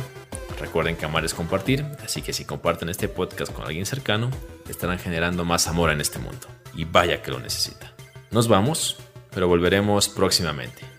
Recuerden 0.60 0.96
que 0.96 1.04
amar 1.04 1.24
es 1.24 1.34
compartir, 1.34 1.84
así 2.04 2.22
que 2.22 2.32
si 2.32 2.44
comparten 2.44 2.88
este 2.88 3.08
podcast 3.08 3.52
con 3.52 3.66
alguien 3.66 3.84
cercano, 3.84 4.30
estarán 4.68 4.98
generando 4.98 5.44
más 5.44 5.66
amor 5.66 5.90
en 5.90 6.00
este 6.00 6.18
mundo. 6.18 6.46
Y 6.74 6.84
vaya 6.84 7.22
que 7.22 7.30
lo 7.30 7.38
necesita. 7.38 7.92
Nos 8.30 8.48
vamos, 8.48 8.96
pero 9.34 9.48
volveremos 9.48 10.08
próximamente. 10.08 10.95